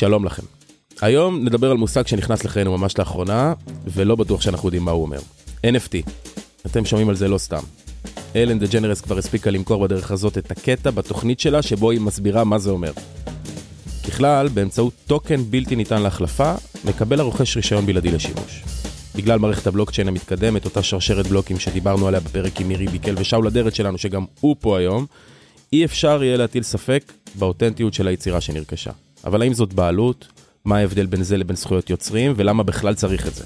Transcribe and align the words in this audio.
שלום 0.00 0.24
לכם. 0.24 0.42
היום 1.00 1.44
נדבר 1.44 1.70
על 1.70 1.76
מושג 1.76 2.06
שנכנס 2.06 2.44
לחיינו 2.44 2.78
ממש 2.78 2.98
לאחרונה, 2.98 3.52
ולא 3.86 4.16
בטוח 4.16 4.40
שאנחנו 4.40 4.68
יודעים 4.68 4.84
מה 4.84 4.90
הוא 4.90 5.02
אומר. 5.02 5.18
NFT. 5.66 6.10
אתם 6.66 6.84
שומעים 6.84 7.08
על 7.08 7.14
זה 7.14 7.28
לא 7.28 7.38
סתם. 7.38 7.62
אלן 8.36 8.58
דה 8.58 8.66
ג'נרס 8.66 9.00
כבר 9.00 9.18
הספיקה 9.18 9.50
למכור 9.50 9.82
בדרך 9.82 10.10
הזאת 10.10 10.38
את 10.38 10.50
הקטע 10.50 10.90
בתוכנית 10.90 11.40
שלה 11.40 11.62
שבו 11.62 11.90
היא 11.90 12.00
מסבירה 12.00 12.44
מה 12.44 12.58
זה 12.58 12.70
אומר. 12.70 12.92
ככלל, 14.06 14.48
באמצעות 14.48 14.92
טוקן 15.06 15.42
בלתי 15.50 15.76
ניתן 15.76 16.02
להחלפה, 16.02 16.54
מקבל 16.84 17.20
הרוכש 17.20 17.56
רישיון 17.56 17.86
בלעדי 17.86 18.10
לשימוש. 18.10 18.62
בגלל 19.16 19.38
מערכת 19.38 19.66
הבלוקצ'יין 19.66 20.08
המתקדמת, 20.08 20.64
אותה 20.64 20.82
שרשרת 20.82 21.26
בלוקים 21.26 21.58
שדיברנו 21.58 22.08
עליה 22.08 22.20
בפרק 22.20 22.60
עם 22.60 22.68
מירי 22.68 22.86
ביקל 22.86 23.14
ושאול 23.18 23.46
אדרת 23.46 23.74
שלנו, 23.74 23.98
שגם 23.98 24.24
הוא 24.40 24.56
פה 24.60 24.78
היום, 24.78 25.06
אי 25.72 25.84
אפשר 25.84 26.22
יהיה 26.22 26.36
להטיל 26.36 26.62
ספק 26.62 27.12
באותנטיות 27.34 27.94
של 27.94 28.08
היצירה 28.08 28.40
שנרכשה. 28.40 28.90
אבל 29.24 29.42
האם 29.42 29.54
זאת 29.54 29.72
בעלות? 29.72 30.28
מה 30.64 30.76
ההבדל 30.76 31.06
בין 31.06 31.22
זה 31.22 31.36
לבין 31.36 31.56
זכויות 31.56 31.90
יוצרים, 31.90 32.32
ולמה 32.36 32.62
בכלל 32.62 32.94
צריך 32.94 33.26
את 33.26 33.34
זה? 33.34 33.44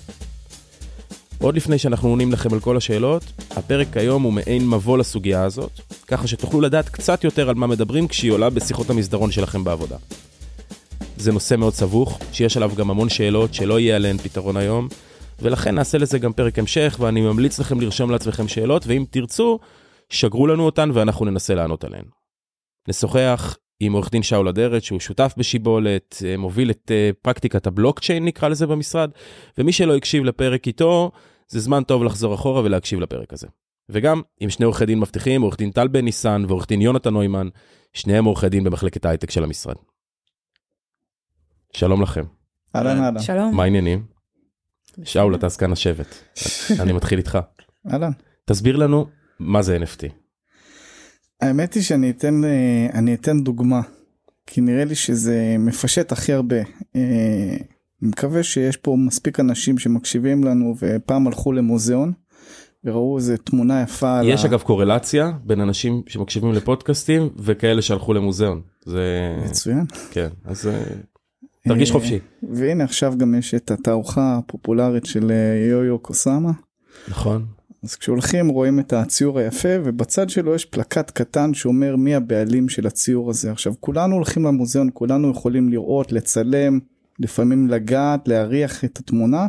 עוד 1.38 1.56
לפני 1.56 1.78
שאנחנו 1.78 2.08
עונים 2.08 2.32
לכם 2.32 2.52
על 2.52 2.60
כל 2.60 2.76
השאלות, 2.76 3.22
הפרק 3.50 3.96
היום 3.96 4.22
הוא 4.22 4.32
מעין 4.32 4.68
מבוא 4.68 4.98
לסוגיה 4.98 5.42
הזאת, 5.42 5.80
ככה 6.06 6.26
שתוכלו 6.26 6.60
לדעת 6.60 6.88
קצת 6.88 7.24
יותר 7.24 7.48
על 7.48 7.54
מה 7.54 7.66
מדברים 7.66 8.08
כשהיא 8.08 8.32
עולה 8.32 8.50
בשיחות 8.50 8.90
המסדרון 8.90 9.30
שלכם 9.30 9.64
בעבודה. 9.64 9.96
זה 11.16 11.32
נושא 11.32 11.54
מאוד 11.54 11.74
סבוך, 11.74 12.18
שיש 12.32 12.56
עליו 12.56 12.72
גם 12.76 12.90
המון 12.90 13.08
שאלות 13.08 13.54
שלא 13.54 13.80
יהיה 13.80 13.96
עליהן 13.96 14.18
פתרון 14.18 14.56
היום, 14.56 14.88
ולכן 15.42 15.74
נעשה 15.74 15.98
לזה 15.98 16.18
גם 16.18 16.32
פרק 16.32 16.58
המשך, 16.58 16.96
ואני 17.00 17.20
ממליץ 17.20 17.58
לכם 17.58 17.80
לרשום 17.80 18.10
לעצמכם 18.10 18.48
שאלות, 18.48 18.86
ואם 18.86 19.04
תרצו, 19.10 19.58
שגרו 20.08 20.46
לנו 20.46 20.66
אותן 20.66 20.90
ואנחנו 20.94 21.24
ננסה 21.24 21.54
לענות 21.54 21.84
עליהן. 21.84 22.04
נשוחח 22.88 23.56
עם 23.86 23.92
עורך 23.92 24.10
דין 24.10 24.22
שאול 24.22 24.48
אדרת, 24.48 24.82
שהוא 24.82 25.00
שותף 25.00 25.34
בשיבולת, 25.36 26.22
אה, 26.26 26.36
מוביל 26.36 26.70
את 26.70 26.90
אה, 26.90 27.10
פרקטיקת 27.22 27.66
הבלוקצ'יין 27.66 28.24
נקרא 28.24 28.48
לזה 28.48 28.66
במשרד, 28.66 29.10
ומי 29.58 29.72
שלא 29.72 29.96
הקשיב 29.96 30.24
לפרק 30.24 30.66
איתו, 30.66 31.10
זה 31.48 31.60
זמן 31.60 31.82
טוב 31.82 32.04
לחזור 32.04 32.34
אחורה 32.34 32.62
ולהקשיב 32.62 33.00
לפרק 33.00 33.32
הזה. 33.32 33.46
וגם 33.88 34.22
עם 34.40 34.50
שני 34.50 34.66
עורכי 34.66 34.86
דין 34.86 34.98
מבטיחים, 34.98 35.42
עורך 35.42 35.56
דין 35.56 35.70
טל 35.70 35.88
בן 35.88 36.04
ניסן 36.04 36.44
ועורך 36.48 36.68
דין 36.68 36.82
יונתן 36.82 37.12
נוימן, 37.12 37.48
שניהם 37.92 38.24
עורכי 38.24 38.48
דין 38.48 38.64
במחלקת 38.64 39.04
ההייטק 39.04 39.30
של 39.30 39.44
המשרד. 39.44 39.74
שלום 41.72 42.02
לכם. 42.02 42.24
אהלן 42.76 43.02
אהלן. 43.02 43.20
שלום. 43.20 43.56
מה 43.56 43.62
העניינים? 43.62 44.06
שאול, 45.04 45.34
אתה 45.34 45.48
זקן 45.48 45.72
השבט. 45.72 46.14
אני 46.82 46.92
מתחיל 46.92 47.18
איתך. 47.18 47.38
אהלן. 47.92 48.10
תסביר 48.44 48.76
לנו 48.76 49.06
מה 49.38 49.62
זה 49.62 49.76
NFT. 49.76 50.23
האמת 51.40 51.74
היא 51.74 51.82
שאני 51.82 52.10
אתן, 52.10 52.44
אה, 52.44 52.86
אני 52.94 53.14
אתן 53.14 53.40
דוגמה, 53.40 53.80
כי 54.46 54.60
נראה 54.60 54.84
לי 54.84 54.94
שזה 54.94 55.56
מפשט 55.58 56.12
הכי 56.12 56.32
הרבה. 56.32 56.56
אה, 56.96 57.56
אני 58.02 58.08
מקווה 58.10 58.42
שיש 58.42 58.76
פה 58.76 58.96
מספיק 58.98 59.40
אנשים 59.40 59.78
שמקשיבים 59.78 60.44
לנו 60.44 60.74
ופעם 60.80 61.26
הלכו 61.26 61.52
למוזיאון 61.52 62.12
וראו 62.84 63.16
איזה 63.18 63.36
תמונה 63.36 63.82
יפה. 63.82 64.20
יש 64.24 64.44
ה- 64.44 64.48
אגב 64.48 64.60
קורלציה 64.62 65.32
בין 65.44 65.60
אנשים 65.60 66.02
שמקשיבים 66.06 66.52
לפודקאסטים 66.52 67.28
וכאלה 67.36 67.82
שהלכו 67.82 68.12
למוזיאון. 68.14 68.60
זה... 68.84 69.36
מצוין. 69.44 69.84
כן, 70.10 70.28
אז 70.44 70.66
אה, 70.66 70.82
תרגיש 71.68 71.90
חופשי. 71.90 72.18
והנה 72.52 72.84
עכשיו 72.84 73.14
גם 73.18 73.34
יש 73.34 73.54
את 73.54 73.70
התערוכה 73.70 74.36
הפופולרית 74.38 75.06
של 75.06 75.32
יו-יו 75.70 75.98
קוסאמה. 75.98 76.50
נכון. 77.08 77.46
אז 77.84 77.94
כשהולכים 77.96 78.48
רואים 78.48 78.80
את 78.80 78.92
הציור 78.92 79.38
היפה 79.38 79.68
ובצד 79.84 80.30
שלו 80.30 80.54
יש 80.54 80.64
פלקט 80.64 81.10
קטן 81.10 81.54
שאומר 81.54 81.96
מי 81.96 82.14
הבעלים 82.14 82.68
של 82.68 82.86
הציור 82.86 83.30
הזה. 83.30 83.52
עכשיו 83.52 83.74
כולנו 83.80 84.14
הולכים 84.14 84.44
למוזיאון, 84.44 84.90
כולנו 84.94 85.30
יכולים 85.30 85.68
לראות, 85.68 86.12
לצלם, 86.12 86.78
לפעמים 87.18 87.68
לגעת, 87.68 88.28
להריח 88.28 88.84
את 88.84 88.98
התמונה, 88.98 89.46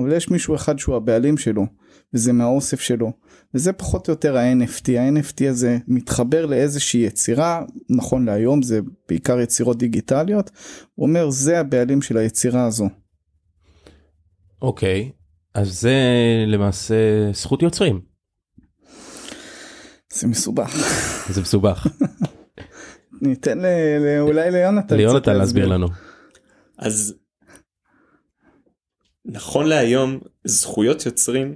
אבל 0.00 0.12
יש 0.12 0.30
מישהו 0.30 0.54
אחד 0.54 0.78
שהוא 0.78 0.96
הבעלים 0.96 1.36
שלו, 1.36 1.66
וזה 2.14 2.32
מהאוסף 2.32 2.80
שלו. 2.80 3.12
וזה 3.54 3.72
פחות 3.72 4.08
או 4.08 4.12
יותר 4.12 4.36
ה-NFT, 4.36 4.90
ה-NFT 4.98 5.48
הזה 5.48 5.78
מתחבר 5.88 6.46
לאיזושהי 6.46 7.00
יצירה, 7.00 7.62
נכון 7.90 8.24
להיום 8.24 8.62
זה 8.62 8.80
בעיקר 9.08 9.40
יצירות 9.40 9.78
דיגיטליות, 9.78 10.50
הוא 10.94 11.06
אומר 11.06 11.30
זה 11.30 11.60
הבעלים 11.60 12.02
של 12.02 12.16
היצירה 12.16 12.66
הזו. 12.66 12.88
אוקיי, 14.62 15.10
אז 15.58 15.80
זה 15.80 15.94
למעשה 16.46 16.94
זכות 17.32 17.62
יוצרים. 17.62 18.00
זה 20.12 20.26
מסובך. 20.26 20.74
זה 21.30 21.40
מסובך. 21.40 21.86
ניתן 23.22 23.58
אולי 24.20 24.50
ליונתן. 24.50 24.96
ליונתן 24.96 25.36
להסביר 25.36 25.66
לנו. 25.66 25.88
אז 26.78 27.14
נכון 29.24 29.66
להיום 29.66 30.20
זכויות 30.44 31.06
יוצרים 31.06 31.54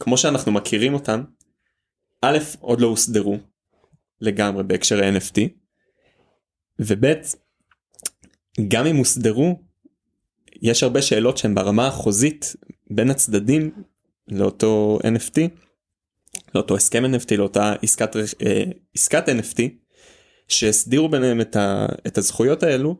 כמו 0.00 0.18
שאנחנו 0.18 0.52
מכירים 0.52 0.94
אותן 0.94 1.22
א' 2.22 2.38
עוד 2.60 2.80
לא 2.80 2.86
הוסדרו 2.86 3.38
לגמרי 4.20 4.62
בהקשר 4.62 5.04
ה-NFT 5.04 5.40
וב' 6.78 7.04
גם 8.68 8.86
אם 8.86 8.96
הוסדרו 8.96 9.60
יש 10.62 10.82
הרבה 10.82 11.02
שאלות 11.02 11.38
שהן 11.38 11.54
ברמה 11.54 11.86
החוזית 11.86 12.54
בין 12.90 13.10
הצדדים 13.10 13.70
לאותו 14.28 14.98
NFT 15.02 15.40
לאותו 16.54 16.76
הסכם 16.76 17.04
NFT 17.04 17.36
לאותה 17.36 17.74
עסקת, 17.82 18.16
אה, 18.16 18.64
עסקת 18.94 19.28
NFT 19.28 19.62
שהסדירו 20.48 21.08
ביניהם 21.08 21.40
את, 21.40 21.56
ה, 21.56 21.86
את 22.06 22.18
הזכויות 22.18 22.62
האלו 22.62 22.96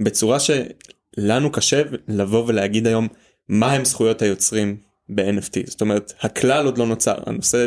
בצורה 0.00 0.38
שלנו 0.40 1.52
קשה 1.52 1.82
לבוא 2.08 2.44
ולהגיד 2.46 2.86
היום 2.86 3.08
מה 3.48 3.72
הם 3.72 3.84
זכויות 3.84 4.22
היוצרים 4.22 4.76
ב-NFT 5.08 5.66
זאת 5.66 5.80
אומרת 5.80 6.12
הכלל 6.20 6.66
עוד 6.66 6.78
לא 6.78 6.86
נוצר 6.86 7.14
הנושא 7.26 7.66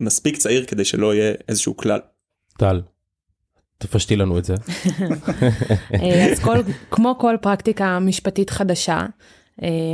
מספיק 0.00 0.36
צעיר 0.36 0.64
כדי 0.64 0.84
שלא 0.84 1.14
יהיה 1.14 1.34
איזשהו 1.48 1.76
כלל. 1.76 2.00
טל, 2.58 2.82
תפשטי 3.78 4.16
לנו 4.16 4.38
את 4.38 4.44
זה. 4.44 4.54
אה, 5.94 6.32
אז 6.32 6.38
כל, 6.38 6.58
כמו 6.90 7.18
כל 7.18 7.36
פרקטיקה 7.40 7.98
משפטית 7.98 8.50
חדשה, 8.50 9.06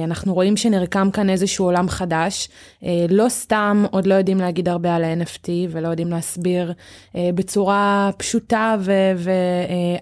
אנחנו 0.04 0.34
רואים 0.34 0.56
שנרקם 0.56 1.10
כאן 1.10 1.30
איזשהו 1.30 1.64
עולם 1.64 1.88
חדש. 1.88 2.48
אה, 2.84 3.06
לא 3.08 3.28
סתם 3.28 3.84
עוד 3.90 4.06
לא 4.06 4.14
יודעים 4.14 4.38
להגיד 4.38 4.68
הרבה 4.68 4.94
על 4.94 5.04
ה-NFT 5.04 5.48
ולא 5.70 5.88
יודעים 5.88 6.10
להסביר 6.10 6.72
אה, 7.16 7.30
בצורה 7.34 8.10
פשוטה 8.16 8.76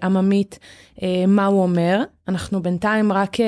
ועממית 0.01 0.59
אה, 1.03 1.23
מה 1.27 1.45
הוא 1.45 1.63
אומר. 1.63 2.03
אנחנו 2.27 2.63
בינתיים 2.63 3.11
רק 3.11 3.39
אה, 3.39 3.45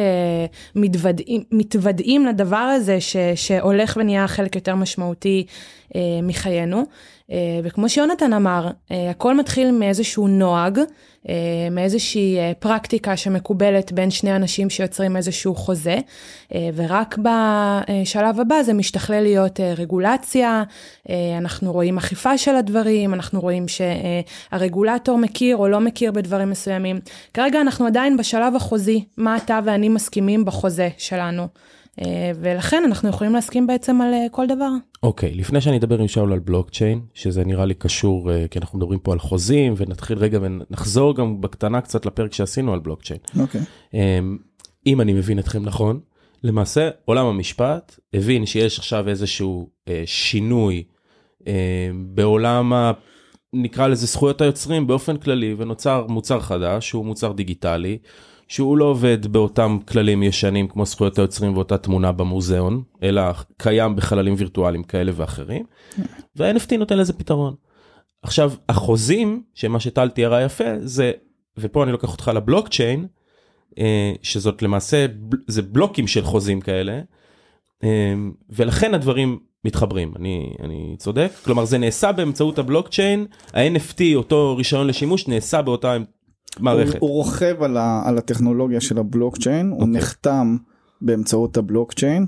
מתוודעים, 0.75 1.43
מתוודעים 1.51 2.25
לדבר 2.25 2.57
הזה 2.57 3.01
ש, 3.01 3.17
שהולך 3.35 3.97
ונהיה 3.99 4.27
חלק 4.27 4.55
יותר 4.55 4.75
משמעותי 4.75 5.45
אה, 5.95 6.01
מחיינו. 6.23 6.83
אה, 7.31 7.59
וכמו 7.63 7.89
שיונתן 7.89 8.33
אמר, 8.33 8.71
אה, 8.91 9.09
הכל 9.09 9.37
מתחיל 9.37 9.71
מאיזשהו 9.71 10.27
נוהג, 10.27 10.79
אה, 11.29 11.33
מאיזושהי 11.71 12.37
אה, 12.37 12.51
פרקטיקה 12.59 13.17
שמקובלת 13.17 13.91
בין 13.91 14.11
שני 14.11 14.35
אנשים 14.35 14.69
שיוצרים 14.69 15.17
איזשהו 15.17 15.55
חוזה, 15.55 15.97
אה, 16.55 16.69
ורק 16.75 17.17
בשלב 17.17 18.39
הבא 18.39 18.63
זה 18.63 18.73
משתכלל 18.73 19.23
להיות 19.23 19.59
אה, 19.59 19.73
רגולציה, 19.77 20.63
אה, 21.09 21.15
אנחנו 21.37 21.71
רואים 21.71 21.97
אכיפה 21.97 22.37
של 22.37 22.55
הדברים, 22.55 23.13
אנחנו 23.13 23.41
רואים 23.41 23.65
שהרגולטור 23.67 25.17
מכיר 25.17 25.57
או 25.57 25.67
לא 25.67 25.79
מכיר 25.79 26.11
בדברים 26.11 26.49
מסוימים. 26.49 26.99
כרגע 27.33 27.61
אנחנו 27.61 27.85
עדיין 27.85 28.17
בשלב 28.17 28.55
החוזי, 28.67 29.05
מה 29.17 29.37
אתה 29.37 29.59
ואני 29.65 29.89
מסכימים 29.89 30.45
בחוזה 30.45 30.89
שלנו. 30.97 31.47
אה, 32.01 32.31
ולכן 32.41 32.83
אנחנו 32.85 33.09
יכולים 33.09 33.33
להסכים 33.33 33.67
בעצם 33.67 34.01
על 34.01 34.13
אה, 34.13 34.25
כל 34.31 34.47
דבר. 34.47 34.69
אוקיי, 35.03 35.33
לפני 35.33 35.61
שאני 35.61 35.77
אדבר 35.77 35.99
עם 35.99 36.07
שאול 36.07 36.33
על 36.33 36.39
בלוקצ'יין, 36.39 37.01
שזה 37.13 37.45
נראה 37.45 37.65
לי 37.65 37.73
קשור, 37.73 38.31
אה, 38.31 38.47
כי 38.47 38.59
אנחנו 38.59 38.79
מדברים 38.79 38.99
פה 38.99 39.13
על 39.13 39.19
חוזים, 39.19 39.73
ונתחיל 39.77 40.17
רגע 40.17 40.39
ונחזור 40.41 41.15
גם 41.15 41.41
בקטנה 41.41 41.81
קצת 41.81 42.05
לפרק 42.05 42.33
שעשינו 42.33 42.73
על 42.73 42.79
בלוקצ'יין. 42.79 43.19
אוקיי. 43.39 43.61
אמ, 43.93 44.37
אם 44.87 45.01
אני 45.01 45.13
מבין 45.13 45.39
אתכם 45.39 45.63
נכון, 45.63 45.99
למעשה 46.43 46.89
עולם 47.05 47.25
המשפט 47.25 47.99
הבין 48.13 48.45
שיש 48.45 48.79
עכשיו 48.79 49.09
איזשהו 49.09 49.69
שינוי 50.05 50.83
בעולם 51.93 52.73
ה... 52.73 52.91
נקרא 53.53 53.87
לזה 53.87 54.05
זכויות 54.05 54.41
היוצרים 54.41 54.87
באופן 54.87 55.17
כללי 55.17 55.55
ונוצר 55.57 56.05
מוצר 56.09 56.39
חדש 56.39 56.89
שהוא 56.89 57.05
מוצר 57.05 57.31
דיגיטלי 57.31 57.97
שהוא 58.47 58.77
לא 58.77 58.85
עובד 58.85 59.27
באותם 59.27 59.77
כללים 59.87 60.23
ישנים 60.23 60.67
כמו 60.67 60.85
זכויות 60.85 61.19
היוצרים 61.19 61.55
ואותה 61.55 61.77
תמונה 61.77 62.11
במוזיאון 62.11 62.83
אלא 63.03 63.21
קיים 63.57 63.95
בחללים 63.95 64.35
וירטואליים 64.37 64.83
כאלה 64.83 65.11
ואחרים 65.15 65.65
וה-NFT 66.35 66.77
נותן 66.77 66.97
לזה 66.97 67.13
פתרון. 67.13 67.55
עכשיו 68.21 68.51
החוזים 68.69 69.43
שמה 69.53 69.79
שטל 69.79 70.09
תיארה 70.09 70.41
יפה 70.41 70.63
זה 70.79 71.11
ופה 71.57 71.83
אני 71.83 71.91
לוקח 71.91 72.11
אותך 72.11 72.31
לבלוקצ'יין 72.35 73.07
אה, 73.79 74.13
שזאת 74.21 74.61
למעשה 74.61 75.05
זה 75.47 75.61
בלוקים 75.61 76.07
של 76.07 76.23
חוזים 76.23 76.61
כאלה 76.61 77.01
אה, 77.83 78.13
ולכן 78.49 78.93
הדברים 78.93 79.39
מתחברים 79.65 80.13
אני 80.15 80.53
אני 80.63 80.95
צודק 80.97 81.31
כלומר 81.45 81.65
זה 81.65 81.77
נעשה 81.77 82.11
באמצעות 82.11 82.59
הבלוקצ'יין 82.59 83.25
ה-NFT 83.53 84.01
אותו 84.15 84.55
רישיון 84.57 84.87
לשימוש 84.87 85.27
נעשה 85.27 85.61
באותה 85.61 85.97
מערכת. 86.59 86.99
הוא, 86.99 87.09
הוא 87.09 87.15
רוכב 87.15 87.63
על, 87.63 87.77
ה, 87.77 88.01
על 88.05 88.17
הטכנולוגיה 88.17 88.81
של 88.81 88.97
הבלוקצ'יין, 88.97 89.69
הוא 89.69 89.79
אוקיי. 89.79 89.93
נחתם 89.93 90.57
באמצעות 91.01 91.57
הבלוקצ'יין, 91.57 92.25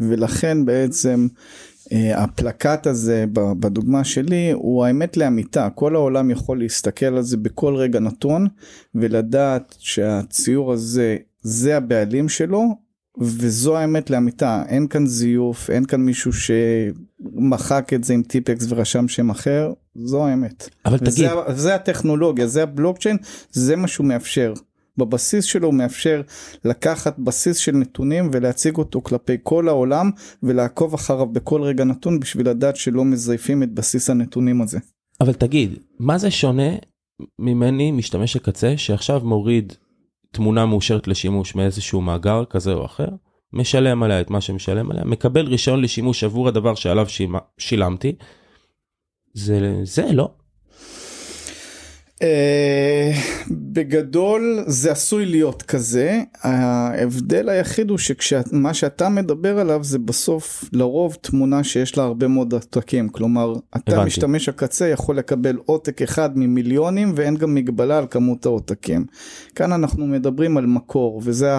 ולכן 0.00 0.64
בעצם 0.64 1.26
אה, 1.92 2.22
הפלקט 2.22 2.86
הזה 2.86 3.24
בדוגמה 3.32 4.04
שלי 4.04 4.52
הוא 4.52 4.84
האמת 4.84 5.16
לאמיתה, 5.16 5.68
כל 5.74 5.94
העולם 5.94 6.30
יכול 6.30 6.58
להסתכל 6.58 7.06
על 7.06 7.22
זה 7.22 7.36
בכל 7.36 7.74
רגע 7.74 8.00
נתון 8.00 8.46
ולדעת 8.94 9.74
שהציור 9.78 10.72
הזה 10.72 11.16
זה 11.40 11.76
הבעלים 11.76 12.28
שלו 12.28 12.62
וזו 13.20 13.76
האמת 13.76 14.10
לאמיתה, 14.10 14.62
אין 14.68 14.86
כאן 14.86 15.06
זיוף, 15.06 15.70
אין 15.70 15.84
כאן 15.84 16.00
מישהו 16.00 16.30
שמחק 16.32 17.92
את 17.94 18.04
זה 18.04 18.14
עם 18.14 18.22
טיפקס 18.22 18.66
ורשם 18.68 19.08
שם 19.08 19.30
אחר, 19.30 19.72
זו 20.04 20.26
האמת. 20.26 20.68
אבל 20.86 20.98
תגיד, 20.98 21.08
וזה, 21.10 21.32
ה- 21.32 21.52
זה 21.54 21.74
הטכנולוגיה, 21.74 22.46
זה 22.46 22.62
הבלוקצ'יין, 22.62 23.16
זה 23.50 23.76
מה 23.76 23.88
שהוא 23.88 24.06
מאפשר. 24.06 24.52
בבסיס 24.98 25.44
שלו 25.44 25.66
הוא 25.66 25.74
מאפשר 25.74 26.22
לקחת 26.64 27.18
בסיס 27.18 27.56
של 27.56 27.72
נתונים 27.72 28.30
ולהציג 28.32 28.76
אותו 28.76 29.00
כלפי 29.02 29.36
כל 29.42 29.68
העולם 29.68 30.10
ולעקוב 30.42 30.94
אחריו 30.94 31.26
בכל 31.26 31.62
רגע 31.62 31.84
נתון 31.84 32.20
בשביל 32.20 32.48
לדעת 32.48 32.76
שלא 32.76 33.04
מזייפים 33.04 33.62
את 33.62 33.72
בסיס 33.72 34.10
הנתונים 34.10 34.62
הזה. 34.62 34.78
אבל 35.20 35.32
תגיד, 35.32 35.78
מה 35.98 36.18
זה 36.18 36.30
שונה 36.30 36.68
ממני, 37.38 37.92
משתמש 37.92 38.36
הקצה, 38.36 38.74
שעכשיו 38.76 39.20
מוריד 39.24 39.72
תמונה 40.32 40.66
מאושרת 40.66 41.08
לשימוש 41.08 41.54
מאיזשהו 41.54 42.00
מאגר 42.00 42.44
כזה 42.50 42.72
או 42.72 42.84
אחר, 42.84 43.08
משלם 43.52 44.02
עליה 44.02 44.20
את 44.20 44.30
מה 44.30 44.40
שמשלם 44.40 44.90
עליה, 44.90 45.04
מקבל 45.04 45.46
רישיון 45.46 45.82
לשימוש 45.82 46.24
עבור 46.24 46.48
הדבר 46.48 46.74
שעליו 46.74 47.08
שימה- 47.08 47.38
שילמתי, 47.58 48.12
זה 49.34 49.80
זה 49.84 50.12
לא. 50.12 50.30
אה, 52.22 53.12
בגדול 53.50 54.64
זה 54.66 54.92
עשוי 54.92 55.26
להיות 55.26 55.62
כזה 55.62 56.20
ההבדל 56.42 57.48
היחיד 57.48 57.90
הוא 57.90 57.98
שמה 57.98 58.74
שאתה 58.74 59.08
מדבר 59.08 59.58
עליו 59.58 59.84
זה 59.84 59.98
בסוף 59.98 60.64
לרוב 60.72 61.16
תמונה 61.20 61.64
שיש 61.64 61.98
לה 61.98 62.04
הרבה 62.04 62.28
מאוד 62.28 62.52
עותקים 62.52 63.08
כלומר 63.08 63.54
אתה 63.76 63.92
הבנתי. 63.92 64.06
משתמש 64.06 64.48
הקצה 64.48 64.88
יכול 64.88 65.18
לקבל 65.18 65.56
עותק 65.64 66.02
אחד 66.02 66.38
ממיליונים 66.38 67.12
ואין 67.14 67.36
גם 67.36 67.54
מגבלה 67.54 67.98
על 67.98 68.06
כמות 68.10 68.46
העותקים. 68.46 69.06
כאן 69.54 69.72
אנחנו 69.72 70.06
מדברים 70.06 70.56
על 70.56 70.66
מקור 70.66 71.22
וזה 71.24 71.50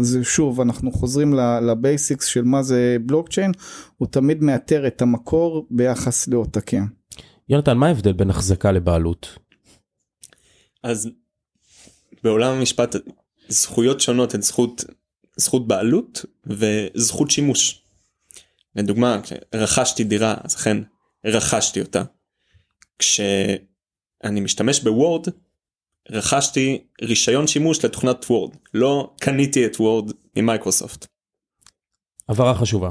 זה 0.00 0.24
שוב 0.24 0.60
אנחנו 0.60 0.92
חוזרים 0.92 1.34
לבייסיקס 1.62 2.26
של 2.26 2.44
מה 2.44 2.62
זה 2.62 2.96
בלוקצ'יין 3.00 3.52
הוא 3.96 4.08
תמיד 4.10 4.42
מאתר 4.42 4.86
את 4.86 5.02
המקור 5.02 5.66
ביחס 5.70 6.28
לעותקים. 6.28 6.86
יונתן, 7.48 7.76
מה 7.76 7.86
ההבדל 7.86 8.12
בין 8.12 8.30
החזקה 8.30 8.72
לבעלות? 8.72 9.45
אז 10.82 11.10
בעולם 12.22 12.52
המשפט 12.52 12.96
זכויות 13.48 14.00
שונות 14.00 14.34
הן 14.34 14.42
זכות 14.42 14.84
זכות 15.36 15.68
בעלות 15.68 16.24
וזכות 16.46 17.30
שימוש. 17.30 17.82
לדוגמה 18.76 19.20
כשרכשתי 19.22 20.04
דירה 20.04 20.34
אז 20.44 20.54
אכן 20.54 20.76
רכשתי 21.26 21.80
אותה. 21.80 22.02
כשאני 22.98 24.40
משתמש 24.40 24.80
בוורד 24.80 25.26
רכשתי 26.10 26.84
רישיון 27.02 27.46
שימוש 27.46 27.84
לתוכנת 27.84 28.24
וורד 28.30 28.56
לא 28.74 29.14
קניתי 29.20 29.66
את 29.66 29.76
וורד 29.80 30.12
ממייקרוסופט. 30.36 31.06
הבהרה 32.28 32.54
חשובה. 32.54 32.90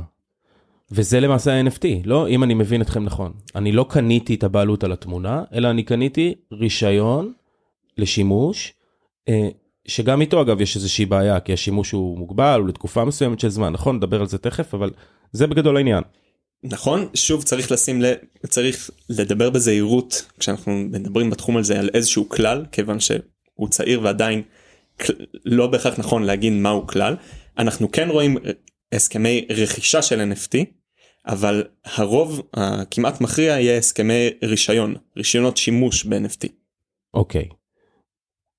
וזה 0.91 1.19
למעשה 1.19 1.53
ה-NFT, 1.53 1.85
לא? 2.05 2.27
אם 2.27 2.43
אני 2.43 2.53
מבין 2.53 2.81
אתכם 2.81 3.03
נכון. 3.03 3.33
אני 3.55 3.71
לא 3.71 3.85
קניתי 3.89 4.35
את 4.35 4.43
הבעלות 4.43 4.83
על 4.83 4.91
התמונה, 4.91 5.43
אלא 5.53 5.69
אני 5.69 5.83
קניתי 5.83 6.35
רישיון 6.51 7.33
לשימוש, 7.97 8.73
אה, 9.29 9.49
שגם 9.87 10.21
איתו 10.21 10.41
אגב 10.41 10.61
יש 10.61 10.75
איזושהי 10.75 11.05
בעיה, 11.05 11.39
כי 11.39 11.53
השימוש 11.53 11.91
הוא 11.91 12.17
מוגבל, 12.17 12.59
הוא 12.59 12.67
לתקופה 12.67 13.05
מסוימת 13.05 13.39
של 13.39 13.49
זמן, 13.49 13.73
נכון? 13.73 13.95
נדבר 13.95 14.19
על 14.19 14.27
זה 14.27 14.37
תכף, 14.37 14.73
אבל 14.73 14.91
זה 15.31 15.47
בגדול 15.47 15.77
העניין. 15.77 16.03
נכון 16.63 17.07
שוב 17.13 17.43
צריך 17.43 17.71
לשים 17.71 18.01
לב 18.01 18.15
צריך 18.47 18.89
לדבר 19.09 19.49
בזהירות 19.49 20.25
כשאנחנו 20.39 20.73
מדברים 20.73 21.29
בתחום 21.29 21.57
הזה 21.57 21.79
על 21.79 21.89
איזשהו 21.93 22.29
כלל 22.29 22.65
כיוון 22.71 22.99
שהוא 22.99 23.69
צעיר 23.69 24.01
ועדיין 24.03 24.41
לא 25.45 25.67
בהכרח 25.67 25.99
נכון 25.99 26.23
להגיד 26.23 26.53
מהו 26.53 26.87
כלל 26.87 27.15
אנחנו 27.57 27.91
כן 27.91 28.09
רואים 28.09 28.37
הסכמי 28.91 29.45
רכישה 29.49 30.01
של 30.01 30.31
NFT 30.31 30.57
אבל 31.27 31.63
הרוב 31.85 32.41
הכמעט 32.53 33.21
מכריע 33.21 33.59
יהיה 33.59 33.77
הסכמי 33.77 34.29
רישיון 34.43 34.95
רישיונות 35.17 35.57
שימוש 35.57 36.05
ב-NFT. 36.05 36.47
אוקיי. 37.13 37.49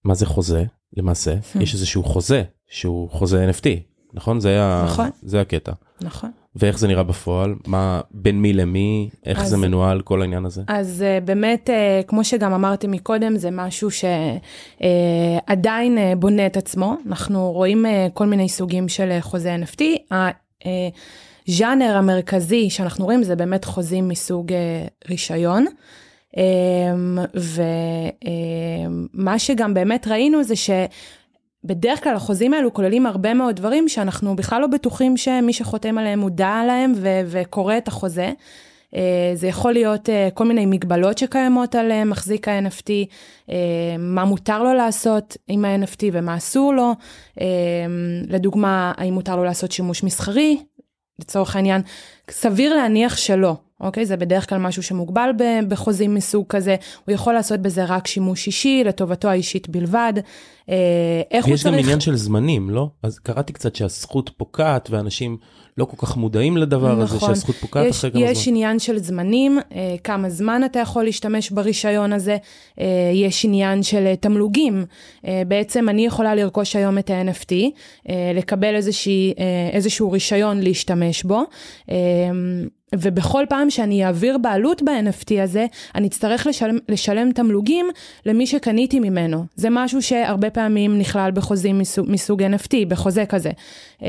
מה 0.04 0.14
זה 0.14 0.26
חוזה? 0.26 0.64
למעשה, 0.96 1.34
יש 1.60 1.74
איזשהו 1.74 2.02
חוזה, 2.04 2.42
שהוא 2.68 3.10
חוזה 3.10 3.50
NFT, 3.50 3.66
נכון? 4.14 4.40
זה, 4.40 4.62
ה... 4.62 4.84
נכון. 4.86 5.10
זה 5.22 5.40
הקטע. 5.40 5.72
נכון. 6.00 6.30
ואיך 6.56 6.78
זה 6.78 6.88
נראה 6.88 7.02
בפועל? 7.02 7.54
מה, 7.66 8.00
בין 8.10 8.42
מי 8.42 8.52
למי? 8.52 9.08
איך 9.26 9.38
אז- 9.40 9.48
זה 9.48 9.56
מנוהל, 9.56 10.00
כל 10.00 10.20
העניין 10.22 10.44
הזה? 10.44 10.62
אז 10.68 11.04
uh, 11.04 11.24
באמת, 11.24 11.70
uh, 11.70 12.06
כמו 12.06 12.24
שגם 12.24 12.52
אמרתי 12.52 12.86
מקודם, 12.86 13.36
זה 13.36 13.48
משהו 13.52 13.88
שעדיין 15.50 15.98
uh, 15.98 16.16
בונה 16.16 16.46
את 16.46 16.56
עצמו. 16.56 16.94
אנחנו 17.06 17.52
רואים 17.52 17.84
כל 18.14 18.26
מיני 18.26 18.48
סוגים 18.48 18.88
של 18.88 19.16
חוזה 19.20 19.56
NFT. 19.62 19.82
הז'אנר 21.48 21.96
המרכזי 21.96 22.70
שאנחנו 22.70 23.04
רואים 23.04 23.22
זה 23.22 23.36
באמת 23.36 23.64
חוזים 23.64 24.08
מסוג 24.08 24.52
רישיון. 25.08 25.66
Um, 26.36 26.38
ומה 29.14 29.38
שגם 29.38 29.74
באמת 29.74 30.08
ראינו 30.08 30.42
זה 30.42 30.56
ש... 30.56 30.70
בדרך 31.64 32.04
כלל 32.04 32.14
החוזים 32.14 32.54
האלו 32.54 32.74
כוללים 32.74 33.06
הרבה 33.06 33.34
מאוד 33.34 33.56
דברים 33.56 33.88
שאנחנו 33.88 34.36
בכלל 34.36 34.60
לא 34.60 34.66
בטוחים 34.66 35.16
שמי 35.16 35.52
שחותם 35.52 35.98
עליהם 35.98 36.18
מודע 36.18 36.62
להם 36.66 36.92
ו- 36.96 37.20
וקורא 37.26 37.76
את 37.76 37.88
החוזה. 37.88 38.32
אה, 38.96 39.32
זה 39.34 39.46
יכול 39.46 39.72
להיות 39.72 40.08
אה, 40.08 40.28
כל 40.34 40.44
מיני 40.44 40.66
מגבלות 40.66 41.18
שקיימות 41.18 41.74
על 41.74 41.92
אה, 41.92 42.04
מחזיק 42.04 42.48
ה-NFT, 42.48 42.90
מה 43.98 44.24
מותר 44.24 44.62
לו 44.62 44.74
לעשות 44.74 45.36
עם 45.48 45.64
ה-NFT 45.64 46.02
ומה 46.12 46.36
אסור 46.36 46.74
לו. 46.74 46.92
לדוגמה, 48.28 48.92
האם 48.96 49.14
מותר 49.14 49.36
לו 49.36 49.44
לעשות 49.44 49.72
שימוש 49.72 50.02
מסחרי, 50.02 50.62
לצורך 51.18 51.56
העניין, 51.56 51.82
סביר 52.30 52.74
להניח 52.74 53.16
שלא. 53.16 53.56
אוקיי? 53.80 54.06
זה 54.06 54.16
בדרך 54.16 54.48
כלל 54.48 54.58
משהו 54.58 54.82
שמוגבל 54.82 55.30
בחוזים 55.68 56.14
מסוג 56.14 56.46
כזה, 56.48 56.76
הוא 57.04 57.14
יכול 57.14 57.34
לעשות 57.34 57.60
בזה 57.60 57.84
רק 57.84 58.06
שימוש 58.06 58.46
אישי, 58.46 58.84
לטובתו 58.84 59.28
האישית 59.28 59.68
בלבד. 59.68 60.12
אה, 60.70 60.74
איך 61.30 61.44
הוא 61.44 61.52
ויש 61.52 61.66
גם 61.66 61.72
צריך... 61.72 61.84
עניין 61.84 62.00
של 62.00 62.16
זמנים, 62.16 62.70
לא? 62.70 62.88
אז 63.02 63.18
קראתי 63.18 63.52
קצת 63.52 63.76
שהזכות 63.76 64.30
פוקעת, 64.36 64.88
ואנשים 64.90 65.36
לא 65.78 65.84
כל 65.84 66.06
כך 66.06 66.16
מודעים 66.16 66.56
לדבר 66.56 67.00
הזה, 67.00 67.16
נכון. 67.16 67.28
שהזכות 67.28 67.56
פוקעת 67.56 67.86
יש, 67.86 67.96
אחרי 67.98 68.10
כמה 68.10 68.20
יש 68.20 68.44
זמן. 68.44 68.54
עניין 68.54 68.78
של 68.78 68.98
זמנים, 68.98 69.58
אה, 69.74 69.94
כמה 70.04 70.30
זמן 70.30 70.62
אתה 70.64 70.78
יכול 70.78 71.04
להשתמש 71.04 71.50
ברישיון 71.50 72.12
הזה, 72.12 72.36
אה, 72.80 73.10
יש 73.14 73.44
עניין 73.44 73.82
של 73.82 74.14
תמלוגים. 74.20 74.84
בעצם 75.48 75.88
אני 75.88 76.06
יכולה 76.06 76.34
לרכוש 76.34 76.76
היום 76.76 76.98
את 76.98 77.10
ה-NFT, 77.10 77.52
לקבל 78.34 78.74
איזושהי, 78.74 79.34
איזשהו 79.72 80.10
רישיון 80.10 80.60
להשתמש 80.60 81.24
בו. 81.24 81.42
ובכל 82.94 83.44
פעם 83.48 83.70
שאני 83.70 84.04
אעביר 84.04 84.38
בעלות 84.38 84.82
ב-NFT 84.82 85.42
הזה, 85.42 85.66
אני 85.94 86.06
אצטרך 86.06 86.46
לשלם, 86.46 86.78
לשלם 86.88 87.32
תמלוגים 87.32 87.86
למי 88.26 88.46
שקניתי 88.46 89.00
ממנו. 89.00 89.44
זה 89.56 89.68
משהו 89.70 90.02
שהרבה 90.02 90.50
פעמים 90.50 90.98
נכלל 90.98 91.30
בחוזים 91.30 91.78
מסוג, 91.78 92.06
מסוג 92.10 92.42
NFT, 92.42 92.74
בחוזה 92.88 93.26
כזה. 93.26 93.50
אה, 94.02 94.08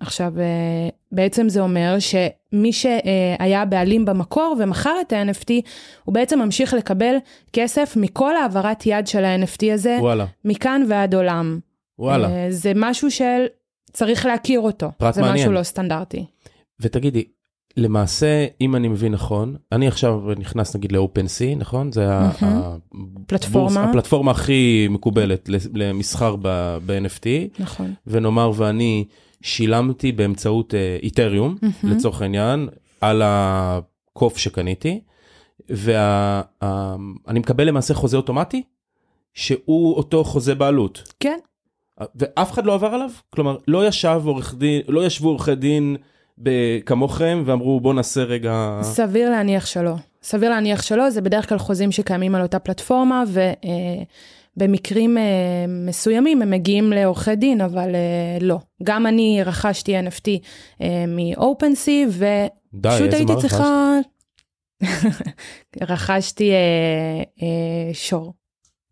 עכשיו, 0.00 0.32
אה, 0.38 0.88
בעצם 1.12 1.48
זה 1.48 1.60
אומר 1.60 1.96
שמי 1.98 2.72
שהיה 2.72 3.64
בעלים 3.64 4.04
במקור 4.04 4.56
ומכר 4.58 4.94
את 5.00 5.12
ה-NFT, 5.12 5.50
הוא 6.04 6.14
בעצם 6.14 6.38
ממשיך 6.38 6.74
לקבל 6.74 7.16
כסף 7.52 7.96
מכל 7.96 8.36
העברת 8.36 8.86
יד 8.86 9.06
של 9.06 9.24
ה-NFT 9.24 9.72
הזה, 9.74 9.96
וואלה, 10.00 10.26
מכאן 10.44 10.82
ועד 10.88 11.14
עולם. 11.14 11.58
וואלה. 11.98 12.28
אה, 12.28 12.46
זה 12.50 12.72
משהו 12.76 13.10
של... 13.10 13.46
צריך 13.92 14.26
להכיר 14.26 14.60
אותו. 14.60 14.90
זה 15.10 15.20
מעניין. 15.20 15.36
משהו 15.36 15.52
לא 15.52 15.62
סטנדרטי. 15.62 16.24
ותגידי, 16.80 17.24
למעשה, 17.76 18.46
אם 18.60 18.76
אני 18.76 18.88
מבין 18.88 19.12
נכון, 19.12 19.56
אני 19.72 19.88
עכשיו 19.88 20.20
נכנס 20.38 20.76
נגיד 20.76 20.92
ל-OpenSea, 20.92 21.56
נכון? 21.58 21.92
זה 21.92 22.12
ה- 22.12 22.30
מהמם. 22.42 22.58
ה- 22.62 22.76
פלטפורמה. 23.26 23.80
הבורס- 23.80 23.90
הפלטפורמה 23.90 24.30
הכי 24.30 24.86
מקובלת 24.90 25.48
למסחר 25.74 26.36
ב- 26.42 26.78
ב-NFT, 26.86 27.26
נכון. 27.62 27.94
ונאמר 28.06 28.52
ואני 28.56 29.04
שילמתי 29.42 30.12
באמצעות 30.12 30.74
איתריום, 31.02 31.56
מהמם. 31.62 31.96
לצורך 31.96 32.22
העניין, 32.22 32.68
על 33.00 33.22
הקוף 33.24 34.38
שקניתי, 34.38 35.00
ואני 35.68 37.38
מקבל 37.40 37.64
למעשה 37.68 37.94
חוזה 37.94 38.16
אוטומטי, 38.16 38.62
שהוא 39.34 39.94
אותו 39.96 40.24
חוזה 40.24 40.54
בעלות. 40.54 41.12
כן, 41.20 41.38
ואף 42.14 42.52
אחד 42.52 42.66
לא 42.66 42.74
עבר 42.74 42.86
עליו? 42.86 43.10
כלומר, 43.30 43.56
לא 43.68 43.86
ישב 43.86 44.20
עורך 44.24 44.54
דין, 44.58 44.80
לא 44.88 45.06
ישבו 45.06 45.28
עורכי 45.28 45.54
דין 45.54 45.96
כמוכם 46.86 47.42
ואמרו 47.46 47.80
בוא 47.80 47.94
נעשה 47.94 48.22
רגע... 48.22 48.78
סביר 48.82 49.30
להניח 49.30 49.66
שלא. 49.66 49.94
סביר 50.22 50.50
להניח 50.50 50.82
שלא, 50.82 51.10
זה 51.10 51.20
בדרך 51.20 51.48
כלל 51.48 51.58
חוזים 51.58 51.92
שקיימים 51.92 52.34
על 52.34 52.42
אותה 52.42 52.58
פלטפורמה, 52.58 53.24
במקרים 54.56 55.16
uh, 55.16 55.20
מסוימים 55.68 56.42
הם 56.42 56.50
מגיעים 56.50 56.92
לעורכי 56.92 57.36
דין, 57.36 57.60
אבל 57.60 57.90
uh, 57.90 58.44
לא. 58.44 58.58
גם 58.82 59.06
אני 59.06 59.40
רכשתי 59.44 60.00
NFT 60.00 60.26
uh, 60.78 60.84
מ-OpenSea, 61.08 62.08
ופשוט 62.08 63.12
הייתי? 63.12 63.32
צריכה... 63.40 63.96
רכשתי 65.80 66.50
uh, 66.50 67.40
uh, 67.40 67.42
שור, 67.92 68.34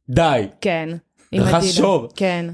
די. 0.08 0.46
כן. 0.60 0.88
רכשת. 1.34 1.72
שור? 1.74 2.08
כן. 2.16 2.46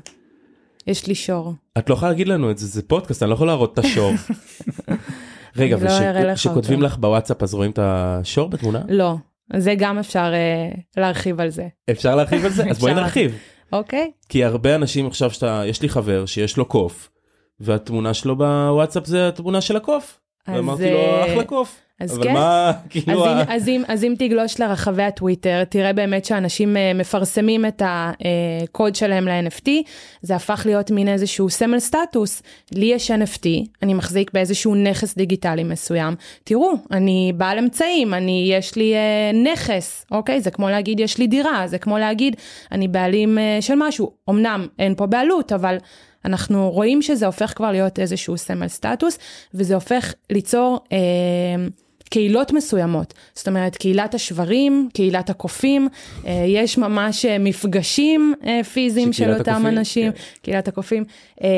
יש 0.87 1.07
לי 1.07 1.15
שור. 1.15 1.53
את 1.79 1.91
לא 1.91 1.95
יכולה 1.95 2.11
להגיד 2.11 2.29
לנו 2.29 2.51
את 2.51 2.59
זה, 2.59 2.67
זה 2.67 2.83
פודקאסט, 2.83 3.23
אני 3.23 3.31
לא 3.31 3.35
יכול 3.35 3.47
להראות 3.47 3.73
את 3.73 3.79
השור. 3.79 4.13
רגע, 5.57 5.77
אני 5.77 5.85
לא 5.85 5.91
לך 6.23 6.33
וכשכותבים 6.33 6.83
בוואטסאפ 7.01 7.43
אז 7.43 7.55
רואים 7.55 7.71
את 7.71 7.79
השור 7.83 8.49
בתמונה? 8.49 8.83
לא, 8.89 9.15
זה 9.57 9.75
גם 9.79 9.99
אפשר 9.99 10.33
uh, 10.33 10.81
להרחיב 10.97 11.41
על 11.41 11.51
זה, 11.51 11.69
אפשר 11.91 12.17
להרחיב 12.17 12.45
על 12.45 12.51
זה? 12.51 12.65
אז 12.71 12.79
בואי 12.79 12.95
נרחיב. 12.95 13.39
אוקיי? 13.73 14.11
כי 14.29 14.45
הרבה 14.45 14.75
אנשים 14.75 15.07
עכשיו 15.07 15.31
שאתה, 15.31 15.63
יש 15.67 15.83
לי 15.83 15.89
חבר 15.89 16.27
שיש 16.27 16.57
לו 16.57 16.65
קוף, 16.65 17.11
והתמונה 17.61 18.15
שלו 18.15 18.37
בוואטסאפ 18.37 19.07
זה 19.07 19.29
התמונה 19.29 19.61
של 19.61 19.77
הקוף. 19.77 20.21
ואמרתי 20.49 20.91
לו 20.91 20.99
אה, 20.99 21.33
אחלה 21.33 21.45
קוף. 21.45 21.81
אז 22.01 22.19
כן. 22.23 22.33
מה, 22.33 22.69
אז 22.71 22.75
כאילו, 22.91 23.25
אם, 23.27 23.31
ה- 23.31 23.55
אז, 23.55 23.69
אם, 23.69 23.83
אז 23.89 24.05
אם 24.05 24.15
תגלוש 24.19 24.61
לרחבי 24.61 25.03
הטוויטר, 25.03 25.65
תראה 25.65 25.93
באמת 25.93 26.25
שאנשים 26.25 26.77
אה, 26.77 26.93
מפרסמים 26.95 27.67
את 27.67 27.83
הקוד 27.85 28.95
שלהם 28.95 29.29
ל-NFT, 29.29 29.69
זה 30.23 30.37
הפך 30.37 30.63
להיות 30.67 30.91
מין 30.91 31.09
איזשהו 31.09 31.51
סמל 31.51 31.79
סטטוס. 31.79 32.43
לי 32.73 32.87
יש 32.87 33.11
NFT, 33.11 33.47
אני 33.83 33.95
מחזיק 33.95 34.31
באיזשהו 34.35 34.75
נכס 34.75 35.15
דיגיטלי 35.17 35.65
מסוים. 35.65 36.15
תראו, 36.45 36.73
אני 36.91 37.33
בעל 37.37 37.59
אמצעים, 37.59 38.15
אני, 38.15 38.49
יש 38.53 38.77
לי 38.77 38.95
אה, 38.95 39.31
נכס, 39.53 40.07
אוקיי? 40.11 40.41
זה 40.41 40.51
כמו 40.51 40.69
להגיד 40.69 41.01
יש 41.01 41.19
לי 41.19 41.27
דירה, 41.27 41.67
זה 41.67 41.79
כמו 41.79 41.99
להגיד 41.99 42.37
אני 42.73 42.89
בעלים 42.89 43.39
אה, 43.39 43.59
של 43.61 43.75
משהו. 43.77 44.11
אמנם 44.31 44.67
אין 44.79 44.95
פה 44.95 45.07
בעלות, 45.07 45.53
אבל... 45.53 45.77
אנחנו 46.25 46.71
רואים 46.71 47.03
שזה 47.03 47.27
הופך 47.27 47.53
כבר 47.57 47.71
להיות 47.73 47.99
איזשהו 47.99 48.37
סמל 48.39 48.69
סטטוס, 48.69 49.19
וזה 49.55 49.75
הופך 49.75 50.15
ליצור 50.31 50.81
אה, 50.93 50.99
קהילות 52.11 52.53
מסוימות. 52.53 53.15
זאת 53.35 53.49
אומרת, 53.49 53.77
קהילת 53.77 54.15
השברים, 54.15 54.89
קהילת 54.93 55.31
הקופים, 55.31 55.89
אה, 56.27 56.45
יש 56.49 56.79
ממש 56.79 57.25
אה, 57.25 57.39
מפגשים 57.39 58.35
אה, 58.47 58.65
פיזיים 58.65 59.13
של 59.13 59.33
אותם 59.33 59.51
הקופים, 59.53 59.67
אנשים, 59.67 60.13
כן. 60.13 60.19
קהילת 60.43 60.69
הקופים. 60.69 61.05
אה, 61.43 61.49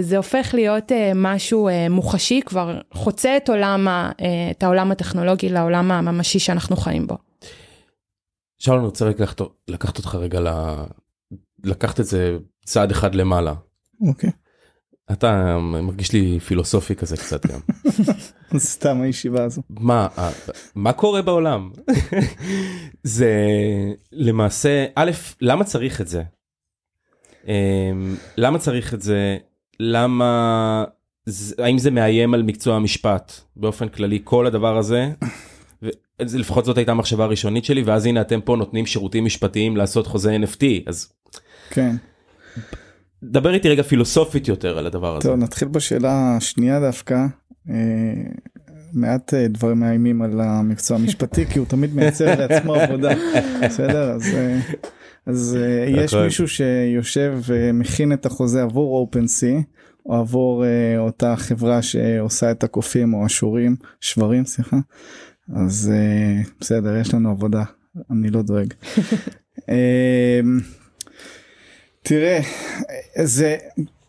זה 0.00 0.16
הופך 0.16 0.50
להיות 0.54 0.92
אה, 0.92 1.12
משהו 1.14 1.68
אה, 1.68 1.88
מוחשי, 1.88 2.40
כבר 2.46 2.80
חוצה 2.94 3.36
את, 3.36 3.48
עולם, 3.48 3.88
אה, 3.88 4.10
את 4.50 4.62
העולם 4.62 4.90
הטכנולוגי 4.90 5.48
לעולם 5.48 5.90
הממשי 5.90 6.38
שאנחנו 6.38 6.76
חיים 6.76 7.06
בו. 7.06 7.16
שאול, 8.58 8.76
אני 8.78 8.86
רוצה 8.86 9.04
לקחת- 9.08 9.40
לקחת 9.68 9.98
אותך 9.98 10.14
רגע 10.14 10.40
ל... 10.40 10.48
לקחת 11.64 12.00
את 12.00 12.04
זה 12.04 12.36
צעד 12.64 12.90
אחד 12.90 13.14
למעלה. 13.14 13.54
אוקיי. 14.00 14.30
אתה 15.12 15.58
מרגיש 15.58 16.12
לי 16.12 16.40
פילוסופי 16.40 16.94
כזה 16.94 17.16
קצת 17.16 17.46
גם. 17.46 17.60
סתם 18.58 19.00
הישיבה 19.00 19.44
הזו. 19.44 19.62
מה, 19.70 20.08
ה- 20.16 20.30
מה 20.74 20.92
קורה 20.92 21.22
בעולם? 21.22 21.70
זה 23.02 23.34
למעשה, 24.12 24.86
א', 24.94 25.10
למה 25.40 25.64
צריך 25.64 26.00
את 26.00 26.08
זה? 26.08 26.22
אמ, 27.46 28.16
למה 28.36 28.58
צריך 28.58 28.94
את 28.94 29.02
זה? 29.02 29.36
למה, 29.80 30.84
האם 31.58 31.78
זה 31.78 31.90
מאיים 31.90 32.34
על 32.34 32.42
מקצוע 32.42 32.76
המשפט 32.76 33.32
באופן 33.56 33.88
כללי, 33.88 34.20
כל 34.24 34.46
הדבר 34.46 34.78
הזה? 34.78 35.10
לפחות 36.20 36.64
זאת 36.64 36.76
הייתה 36.78 36.92
המחשבה 36.92 37.24
הראשונית 37.24 37.64
שלי, 37.64 37.82
ואז 37.82 38.06
הנה 38.06 38.20
אתם 38.20 38.40
פה 38.40 38.56
נותנים 38.56 38.86
שירותים 38.86 39.24
משפטיים 39.24 39.76
לעשות 39.76 40.06
חוזה 40.06 40.36
NFT, 40.36 40.64
אז 40.86 41.12
כן. 41.70 41.96
דבר 43.22 43.54
איתי 43.54 43.68
רגע 43.68 43.82
פילוסופית 43.82 44.48
יותר 44.48 44.78
על 44.78 44.86
הדבר 44.86 45.16
הזה. 45.16 45.28
טוב 45.28 45.38
נתחיל 45.38 45.68
בשאלה 45.68 46.36
השנייה 46.36 46.80
דווקא. 46.80 47.26
אה, 47.70 47.74
מעט 48.92 49.34
אה, 49.34 49.48
דברים 49.48 49.80
מאיימים 49.80 50.22
על 50.22 50.40
המקצוע 50.40 50.96
המשפטי 50.96 51.46
כי 51.46 51.58
הוא 51.58 51.66
תמיד 51.66 51.94
מייצר 51.94 52.34
לעצמו 52.38 52.74
עבודה. 52.74 53.10
בסדר 53.64 54.10
אז. 54.10 54.34
אה, 54.34 54.60
אז 55.26 55.58
אה, 55.60 55.84
יש. 55.88 56.14
מישהו 56.14 56.48
שיושב 56.48 57.38
ומכין 57.46 58.12
את 58.12 58.26
החוזה 58.26 58.62
עבור 58.62 59.08
OpenSea 59.10 59.62
או 60.06 60.14
עבור 60.14 60.64
אה, 60.64 60.98
אותה 60.98 61.36
חברה 61.36 61.82
שעושה 61.82 62.50
את 62.50 62.64
הקופים 62.64 63.14
או 63.14 63.24
השורים 63.24 63.76
שברים 64.00 64.44
סליחה 64.44 64.76
אז 65.56 65.92
אה, 65.94 66.42
בסדר 66.60 66.96
יש 66.96 67.14
לנו 67.14 67.30
עבודה 67.30 67.64
אני 68.10 68.30
לא 68.30 68.42
דואג. 68.42 68.74
אה, 72.12 72.40
תראה 73.14 73.26
זה 73.26 73.56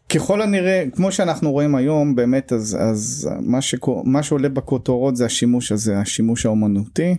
ככל 0.10 0.42
הנראה 0.42 0.84
כמו 0.96 1.12
שאנחנו 1.12 1.52
רואים 1.52 1.76
היום 1.76 2.16
באמת 2.16 2.54
אז 2.54 2.78
אז 2.80 3.30
מה, 3.40 3.62
שקו, 3.62 4.04
מה 4.06 4.24
שעולה 4.24 4.50
בכותרות 4.50 5.16
זה 5.16 5.26
השימוש 5.26 5.72
הזה 5.72 6.00
השימוש 6.00 6.46
האומנותי 6.46 7.16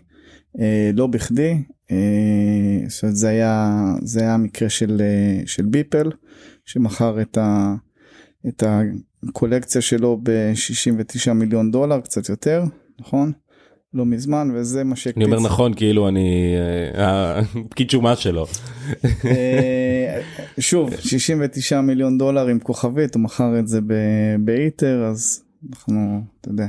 אה, 0.59 0.91
לא 0.95 1.07
בכדי. 1.07 1.63
אה, 1.91 2.89
זאת 2.89 3.03
אומרת, 3.03 3.17
זה 3.17 3.29
היה 3.29 3.85
זה 4.03 4.21
היה 4.21 4.35
המקרה 4.35 4.69
של 4.69 5.01
אה, 5.01 5.43
של 5.47 5.67
ביפל 5.67 6.11
שמכר 6.65 7.21
את 7.21 7.39
ה... 7.39 7.75
את 8.49 8.63
הקולקציה 9.29 9.81
שלו 9.81 10.21
ב-69 10.23 11.33
מיליון 11.33 11.71
דולר 11.71 12.01
קצת 12.01 12.29
יותר 12.29 12.65
נכון 13.01 13.33
לא 13.95 14.07
מזמן 14.07 14.51
וזה 14.55 14.85
מה 14.85 14.97
שהקפיץ. 14.97 15.17
אני 15.17 15.35
אומר 15.37 15.47
נכון 15.49 15.75
כאילו 15.75 16.09
אני 16.09 16.55
אה, 16.95 17.39
הפקיד 17.39 17.91
שומה 17.91 18.17
שלו. 18.17 18.47
אה, 19.25 20.21
שוב 20.59 20.97
69 20.97 21.81
מיליון 21.81 22.19
דולר 22.19 22.47
עם 22.47 22.59
כוכבית 22.59 23.15
הוא 23.15 23.23
מכר 23.23 23.59
את 23.59 23.69
זה 23.69 23.81
ב- 23.81 24.37
באיטר 24.41 25.05
אז 25.05 25.43
אנחנו 25.73 26.21
אתה 26.41 26.49
יודע. 26.49 26.67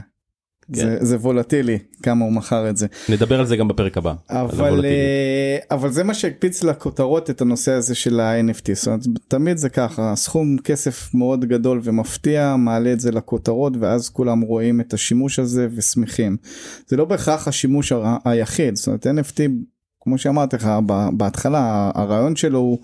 זה, 0.73 0.97
זה 1.01 1.15
וולטילי 1.15 1.77
כמה 2.03 2.25
הוא 2.25 2.33
מכר 2.33 2.69
את 2.69 2.77
זה 2.77 2.87
נדבר 3.09 3.39
על 3.39 3.45
זה 3.45 3.55
גם 3.55 3.67
בפרק 3.67 3.97
הבא. 3.97 4.13
אבל. 4.29 4.85
אה, 4.85 5.57
אבל 5.71 5.91
זה 5.91 6.03
מה 6.03 6.13
שהקפיץ 6.13 6.63
לכותרות 6.63 7.29
את 7.29 7.41
הנושא 7.41 7.71
הזה 7.71 7.95
של 7.95 8.19
ה-NFT 8.19 8.73
זאת 8.73 8.87
אומרת 8.87 9.01
תמיד 9.27 9.57
זה 9.57 9.69
ככה 9.69 10.13
סכום 10.15 10.57
כסף 10.57 11.13
מאוד 11.13 11.45
גדול 11.45 11.81
ומפתיע 11.83 12.55
מעלה 12.55 12.93
את 12.93 12.99
זה 12.99 13.11
לכותרות 13.11 13.73
ואז 13.79 14.09
כולם 14.09 14.41
רואים 14.41 14.81
את 14.81 14.93
השימוש 14.93 15.39
הזה 15.39 15.67
ושמחים 15.75 16.37
זה 16.87 16.97
לא 16.97 17.05
בהכרח 17.05 17.47
השימוש 17.47 17.93
היחיד 18.25 18.75
זאת 18.75 18.87
אומרת 18.87 19.07
NFT 19.07 19.41
כמו 20.03 20.17
שאמרתי 20.17 20.55
לך 20.55 20.69
בהתחלה 21.13 21.91
הרעיון 21.95 22.35
שלו 22.35 22.59
הוא, 22.59 22.79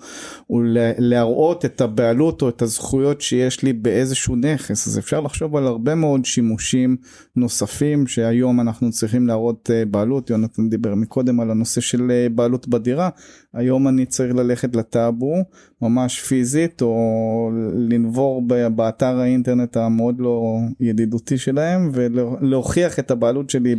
הוא 0.46 0.62
להראות 0.98 1.64
את 1.64 1.80
הבעלות 1.80 2.42
או 2.42 2.48
את 2.48 2.62
הזכויות 2.62 3.20
שיש 3.20 3.62
לי 3.62 3.72
באיזשהו 3.72 4.36
נכס. 4.36 4.88
אז 4.88 4.98
אפשר 4.98 5.20
לחשוב 5.20 5.56
על 5.56 5.66
הרבה 5.66 5.94
מאוד 5.94 6.24
שימושים 6.24 6.96
נוספים 7.36 8.06
שהיום 8.06 8.60
אנחנו 8.60 8.90
צריכים 8.90 9.26
להראות 9.26 9.70
אה, 9.74 9.84
בעלות. 9.84 10.30
יונתן 10.30 10.68
דיבר 10.68 10.94
מקודם 10.94 11.40
על 11.40 11.50
הנושא 11.50 11.80
של 11.80 12.10
אה, 12.10 12.28
בעלות 12.28 12.68
בדירה 12.68 13.08
היום 13.54 13.88
אני 13.88 14.06
צריך 14.06 14.34
ללכת 14.34 14.76
לטאבו 14.76 15.34
ממש 15.82 16.20
פיזית 16.20 16.82
או 16.82 17.50
לנבור 17.74 18.42
באתר 18.74 19.18
האינטרנט 19.20 19.76
המאוד 19.76 20.14
לא 20.18 20.58
ידידותי 20.80 21.38
שלהם 21.38 21.90
ולהוכיח 21.94 22.98
את 22.98 23.10
הבעלות 23.10 23.50
שלי 23.50 23.74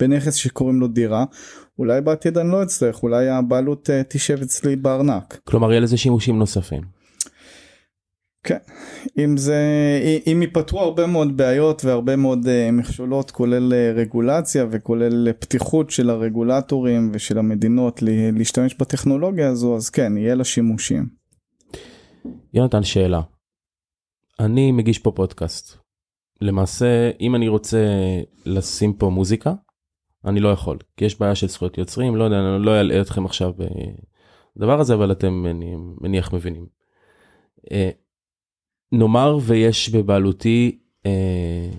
בנכס 0.00 0.34
שקוראים 0.34 0.80
לו 0.80 0.88
דירה. 0.88 1.24
אולי 1.78 2.00
בעתיד 2.00 2.38
אני 2.38 2.50
לא 2.50 2.62
אצטרך 2.62 3.02
אולי 3.02 3.28
הבעלות 3.28 3.90
אה, 3.90 4.02
תשב 4.08 4.42
אצלי 4.42 4.76
בארנק. 4.76 5.40
כלומר 5.44 5.70
יהיה 5.70 5.80
לזה 5.80 5.96
שימושים 5.96 6.38
נוספים. 6.38 6.99
כן, 8.44 8.58
אם 9.18 9.36
זה, 9.36 9.58
אם 10.26 10.42
ייפתרו 10.42 10.80
הרבה 10.80 11.06
מאוד 11.06 11.36
בעיות 11.36 11.84
והרבה 11.84 12.16
מאוד 12.16 12.46
uh, 12.46 12.72
מכשולות 12.72 13.30
כולל 13.30 13.72
uh, 13.72 13.98
רגולציה 13.98 14.66
וכולל 14.70 15.28
uh, 15.28 15.32
פתיחות 15.32 15.90
של 15.90 16.10
הרגולטורים 16.10 17.10
ושל 17.14 17.38
המדינות 17.38 18.02
להשתמש 18.32 18.74
בטכנולוגיה 18.74 19.48
הזו 19.48 19.76
אז 19.76 19.90
כן 19.90 20.16
יהיה 20.16 20.34
לה 20.34 20.44
שימושים. 20.44 21.06
יונתן 22.54 22.82
שאלה. 22.82 23.20
אני 24.40 24.72
מגיש 24.72 24.98
פה 24.98 25.10
פודקאסט. 25.10 25.76
למעשה 26.40 27.10
אם 27.20 27.34
אני 27.34 27.48
רוצה 27.48 27.86
לשים 28.46 28.92
פה 28.92 29.10
מוזיקה 29.10 29.52
אני 30.24 30.40
לא 30.40 30.48
יכול 30.48 30.78
כי 30.96 31.04
יש 31.04 31.20
בעיה 31.20 31.34
של 31.34 31.48
זכויות 31.48 31.78
יוצרים 31.78 32.16
לא 32.16 32.24
יודע 32.24 32.36
אני 32.36 32.64
לא 32.64 32.80
אלאה 32.80 33.00
אתכם 33.00 33.24
עכשיו 33.24 33.52
בדבר 34.56 34.80
הזה 34.80 34.94
אבל 34.94 35.12
אתם 35.12 35.46
אני 35.46 35.74
מניח 36.00 36.32
מבינים. 36.32 36.66
נאמר 38.92 39.38
ויש 39.42 39.88
בבעלותי 39.88 40.78
אה, 41.06 41.70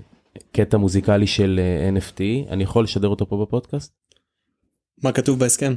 קטע 0.52 0.78
מוזיקלי 0.78 1.28
של 1.28 1.60
אה, 1.64 1.90
NFT 1.90 2.50
אני 2.50 2.64
יכול 2.64 2.84
לשדר 2.84 3.08
אותו 3.08 3.30
פה 3.30 3.46
בפודקאסט? 3.46 3.94
מה 5.04 5.12
כתוב 5.12 5.40
בהסכם? 5.40 5.76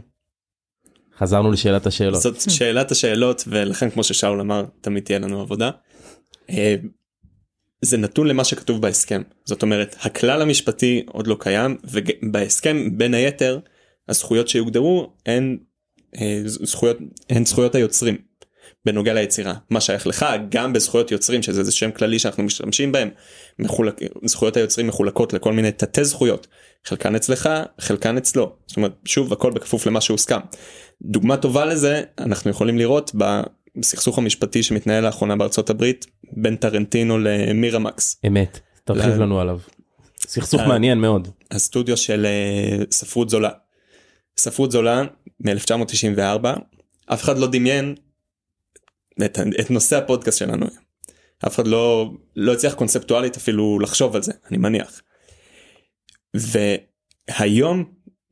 חזרנו 1.19 1.53
לשאלת 1.53 1.87
השאלות. 1.87 2.21
זאת 2.21 2.51
שאלת 2.51 2.91
השאלות 2.91 3.45
ולכן 3.47 3.91
כמו 3.91 4.05
ששאול 4.05 4.41
אמר 4.41 4.65
תמיד 4.81 5.05
תהיה 5.05 5.19
לנו 5.19 5.41
עבודה. 5.41 5.71
אה, 6.51 6.77
זה 7.83 7.97
נתון 7.97 8.27
למה 8.27 8.45
שכתוב 8.45 8.81
בהסכם 8.83 9.23
זאת 9.45 9.63
אומרת 9.63 9.97
הכלל 10.01 10.43
המשפטי 10.43 11.03
עוד 11.07 11.27
לא 11.27 11.37
קיים 11.41 11.77
ובהסכם 11.85 12.99
בין 12.99 13.15
היתר 13.15 13.59
הזכויות 14.09 14.49
שיוגדרו 14.49 15.13
הן 15.27 15.59
אה, 16.21 16.43
זכויות 16.45 16.97
הן 17.31 17.45
זכויות 17.45 17.75
היוצרים 17.75 18.17
בנוגע 18.85 19.15
ליצירה 19.15 19.55
מה 19.71 19.81
שייך 19.81 20.07
לך 20.07 20.27
גם 20.49 20.73
בזכויות 20.73 21.11
יוצרים 21.11 21.43
שזה 21.43 21.61
איזה 21.61 21.73
שם 21.73 21.91
כללי 21.91 22.19
שאנחנו 22.19 22.43
משתמשים 22.43 22.93
בהם 22.93 23.09
מחולק, 23.59 24.01
זכויות 24.25 24.57
היוצרים 24.57 24.87
מחולקות 24.87 25.33
לכל 25.33 25.53
מיני 25.53 25.73
תתי 25.73 26.05
זכויות 26.05 26.47
חלקן 26.85 27.15
אצלך 27.15 27.49
חלקן 27.81 28.17
אצלו 28.17 28.57
זאת 28.67 28.77
אומרת 28.77 28.93
שוב 29.05 29.33
הכל 29.33 29.51
בכפוף 29.51 29.87
למה 29.87 30.01
שהוסכם. 30.01 30.41
דוגמה 31.03 31.37
טובה 31.37 31.65
לזה 31.65 32.03
אנחנו 32.19 32.51
יכולים 32.51 32.79
לראות 32.79 33.13
בסכסוך 33.77 34.19
המשפטי 34.19 34.63
שמתנהל 34.63 35.05
לאחרונה 35.05 35.37
בארצות 35.37 35.71
הברית 35.71 36.07
בין 36.33 36.57
טרנטינו 36.57 37.19
למירמקס. 37.19 38.21
אמת, 38.27 38.61
תרחיב 38.85 39.15
ל- 39.15 39.23
לנו 39.23 39.41
עליו. 39.41 39.59
סכסוך 40.27 40.61
מעניין 40.61 40.99
מאוד. 40.99 41.29
הסטודיו 41.51 41.97
של 41.97 42.27
אה, 42.27 42.85
ספרות 42.91 43.31
זולה. 43.31 43.51
ספרות 44.37 44.71
זולה 44.71 45.03
מ-1994 45.41 46.47
אף 47.07 47.23
אחד 47.23 47.39
לא 47.39 47.47
דמיין 47.47 47.95
את, 49.25 49.39
את 49.61 49.71
נושא 49.71 49.97
הפודקאסט 49.97 50.39
שלנו. 50.39 50.67
אף 51.47 51.55
אחד 51.55 51.67
לא 51.67 52.11
לא 52.37 52.53
הצליח 52.53 52.75
קונספטואלית 52.75 53.37
אפילו 53.37 53.79
לחשוב 53.79 54.17
על 54.17 54.23
זה 54.23 54.33
אני 54.51 54.59
מניח. 54.59 55.03
והיום 56.35 57.85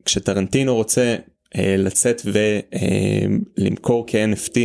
כשטרנטינו 0.05 0.75
רוצה 0.75 1.15
אה, 1.55 1.75
לצאת 1.77 2.21
ולמכור 2.25 4.05
כ-NFT 4.07 4.57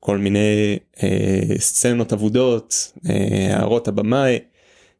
כל 0.00 0.18
מיני 0.18 0.78
אה, 1.02 1.58
סצנות 1.58 2.12
אבודות 2.12 2.92
אה, 3.10 3.56
הערות 3.56 3.88
הבמאי 3.88 4.38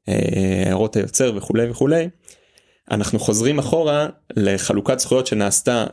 אה, 0.09 0.63
הערות 0.67 0.97
היוצר 0.97 1.33
וכולי 1.37 1.71
וכולי 1.71 2.09
אנחנו 2.91 3.19
חוזרים 3.19 3.59
אחורה 3.59 4.09
לחלוקת 4.37 4.99
זכויות 4.99 5.27
שנעשתה 5.27 5.87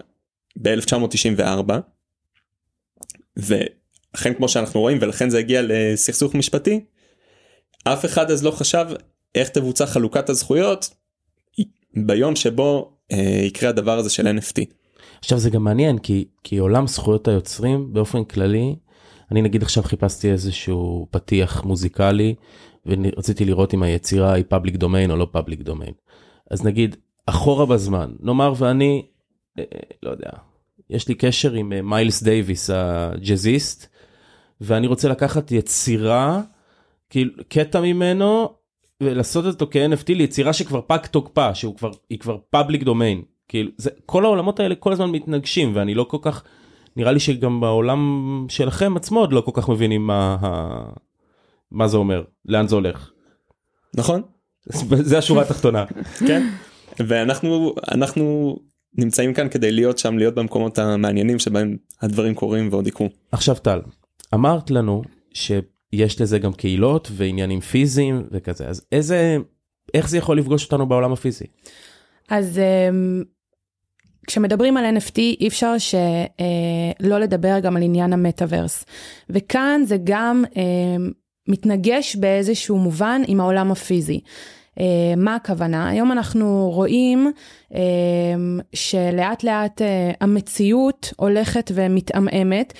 ב-1994 0.61 1.71
ואכן 4.15 4.33
כמו 4.33 4.49
שאנחנו 4.49 4.79
רואים 4.79 4.97
ולכן 5.01 5.29
זה 5.29 5.39
הגיע 5.39 5.61
לסכסוך 5.63 6.35
משפטי 6.35 6.85
אף 7.83 8.05
אחד 8.05 8.31
אז 8.31 8.43
לא 8.43 8.51
חשב 8.51 8.85
איך 9.35 9.49
תבוצע 9.49 9.85
חלוקת 9.85 10.29
הזכויות 10.29 10.89
ביום 11.95 12.35
שבו 12.35 12.97
אה, 13.11 13.17
יקרה 13.43 13.69
הדבר 13.69 13.97
הזה 13.97 14.09
של 14.09 14.27
NFT. 14.27 14.63
עכשיו 15.19 15.39
זה 15.39 15.49
גם 15.49 15.63
מעניין 15.63 15.97
כי 15.97 16.25
כי 16.43 16.57
עולם 16.57 16.87
זכויות 16.87 17.27
היוצרים 17.27 17.93
באופן 17.93 18.23
כללי 18.23 18.75
אני 19.31 19.41
נגיד 19.41 19.63
עכשיו 19.63 19.83
חיפשתי 19.83 20.31
איזשהו 20.31 21.07
פתיח 21.11 21.63
מוזיקלי 21.63 22.35
ורציתי 22.85 23.45
לראות 23.45 23.73
אם 23.73 23.83
היצירה 23.83 24.33
היא 24.33 24.43
public 24.47 24.75
domain 24.75 25.11
או 25.11 25.15
לא 25.15 25.27
public 25.31 25.61
domain. 25.61 25.93
אז 26.51 26.65
נגיד 26.65 26.95
אחורה 27.25 27.65
בזמן 27.65 28.11
נאמר 28.19 28.53
ואני 28.57 29.05
אה, 29.59 29.63
לא 30.03 30.09
יודע 30.11 30.29
יש 30.89 31.07
לי 31.07 31.15
קשר 31.15 31.53
עם 31.53 31.73
אה, 31.73 31.81
מיילס 31.81 32.23
דייוויס 32.23 32.69
הג'אזיסט 32.73 33.94
ואני 34.61 34.87
רוצה 34.87 35.09
לקחת 35.09 35.51
יצירה 35.51 36.41
כאילו 37.09 37.31
קטע 37.49 37.81
ממנו 37.81 38.49
ולעשות 39.03 39.45
אותו 39.45 39.67
כ-NFT 39.71 40.13
ליצירה 40.13 40.53
שכבר 40.53 40.81
פג 40.87 40.97
תוקפה 41.11 41.55
שהוא 41.55 41.75
כבר 41.77 41.91
היא 42.09 42.19
כבר 42.19 42.37
פאבליק 42.49 42.83
דומיין 42.83 43.21
כאילו 43.47 43.71
זה 43.77 43.89
כל 44.05 44.25
העולמות 44.25 44.59
האלה 44.59 44.75
כל 44.75 44.91
הזמן 44.93 45.09
מתנגשים 45.09 45.71
ואני 45.75 45.93
לא 45.93 46.03
כל 46.03 46.17
כך 46.21 46.43
נראה 46.95 47.11
לי 47.11 47.19
שגם 47.19 47.61
בעולם 47.61 47.99
שלכם 48.49 48.97
עצמו 48.97 49.19
עוד 49.19 49.33
לא 49.33 49.41
כל 49.41 49.51
כך 49.53 49.69
מבינים 49.69 50.07
מה 50.07 50.37
ה- 50.41 50.93
מה 51.71 51.87
זה 51.87 51.97
אומר 51.97 52.23
לאן 52.45 52.67
זה 52.67 52.75
הולך 52.75 53.11
נכון? 53.95 54.21
זה 55.09 55.17
השורה 55.17 55.41
התחתונה 55.41 55.85
כן. 56.27 56.47
ואנחנו 56.99 57.75
אנחנו 57.91 58.55
נמצאים 58.97 59.33
כאן 59.33 59.49
כדי 59.49 59.71
להיות 59.71 59.97
שם 59.97 60.17
להיות 60.17 60.35
במקומות 60.35 60.79
המעניינים 60.79 61.39
שבהם 61.39 61.77
הדברים 62.01 62.35
קורים 62.35 62.67
ועוד 62.71 62.87
יקרו. 62.87 63.09
עכשיו 63.31 63.55
טל 63.55 63.79
אמרת 64.35 64.71
לנו 64.71 65.03
שיש 65.33 66.21
לזה 66.21 66.39
גם 66.39 66.53
קהילות 66.53 67.11
ועניינים 67.11 67.59
פיזיים 67.59 68.27
וכזה 68.31 68.67
אז 68.67 68.85
איזה 68.91 69.37
איך 69.93 70.09
זה 70.09 70.17
יכול 70.17 70.37
לפגוש 70.37 70.63
אותנו 70.65 70.87
בעולם 70.87 71.13
הפיזי. 71.13 71.45
אז 72.29 72.59
אמ, 72.59 73.23
כשמדברים 74.27 74.77
על 74.77 74.97
NFT 74.97 75.17
אי 75.17 75.47
אפשר 75.47 75.75
שלא 75.77 77.19
לדבר 77.19 77.59
גם 77.59 77.77
על 77.77 77.83
עניין 77.83 78.13
המטאוורס. 78.13 78.85
וכאן 79.29 79.81
זה 79.85 79.97
גם 80.03 80.43
אמ, 80.55 81.11
מתנגש 81.47 82.15
באיזשהו 82.15 82.77
מובן 82.77 83.21
עם 83.27 83.39
העולם 83.39 83.71
הפיזי. 83.71 84.19
אה, 84.79 84.85
מה 85.17 85.35
הכוונה? 85.35 85.89
היום 85.89 86.11
אנחנו 86.11 86.71
רואים 86.73 87.31
אה, 87.75 87.79
שלאט 88.73 89.43
לאט 89.43 89.81
אה, 89.81 90.11
המציאות 90.21 91.13
הולכת 91.17 91.71
ומתעמעמת, 91.73 92.73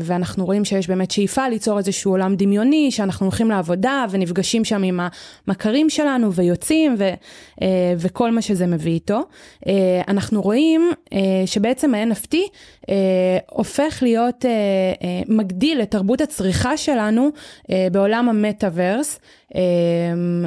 ואנחנו 0.00 0.44
רואים 0.44 0.64
שיש 0.64 0.88
באמת 0.88 1.10
שאיפה 1.10 1.48
ליצור 1.48 1.78
איזשהו 1.78 2.10
עולם 2.10 2.36
דמיוני, 2.36 2.90
שאנחנו 2.90 3.26
הולכים 3.26 3.50
לעבודה 3.50 4.04
ונפגשים 4.10 4.64
שם 4.64 4.82
עם 4.82 5.00
המכרים 5.46 5.90
שלנו 5.90 6.32
ויוצאים 6.32 6.94
ו, 6.98 7.10
וכל 7.98 8.30
מה 8.30 8.42
שזה 8.42 8.66
מביא 8.66 8.92
איתו. 8.92 9.20
אנחנו 10.08 10.42
רואים 10.42 10.90
שבעצם 11.46 11.94
ה-NFT 11.94 12.36
הופך 13.50 13.98
להיות, 14.02 14.44
מגדיל 15.28 15.82
את 15.82 15.90
תרבות 15.90 16.20
הצריכה 16.20 16.76
שלנו 16.76 17.28
בעולם 17.92 18.28
המטאוורס. 18.28 19.18
אמ, 19.54 20.44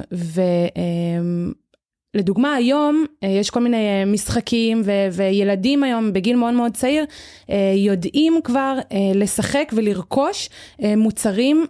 ולדוגמה 2.15 2.53
היום 2.53 3.05
אה, 3.23 3.29
יש 3.29 3.49
כל 3.49 3.59
מיני 3.59 3.77
אה, 3.77 4.05
משחקים 4.05 4.81
ו- 4.85 5.07
וילדים 5.11 5.83
היום 5.83 6.13
בגיל 6.13 6.35
מאוד 6.35 6.53
מאוד 6.53 6.73
צעיר 6.73 7.05
אה, 7.49 7.73
יודעים 7.75 8.39
כבר 8.43 8.77
לשחק 9.15 9.71
ולרכוש 9.75 10.49
מוצרים 10.97 11.65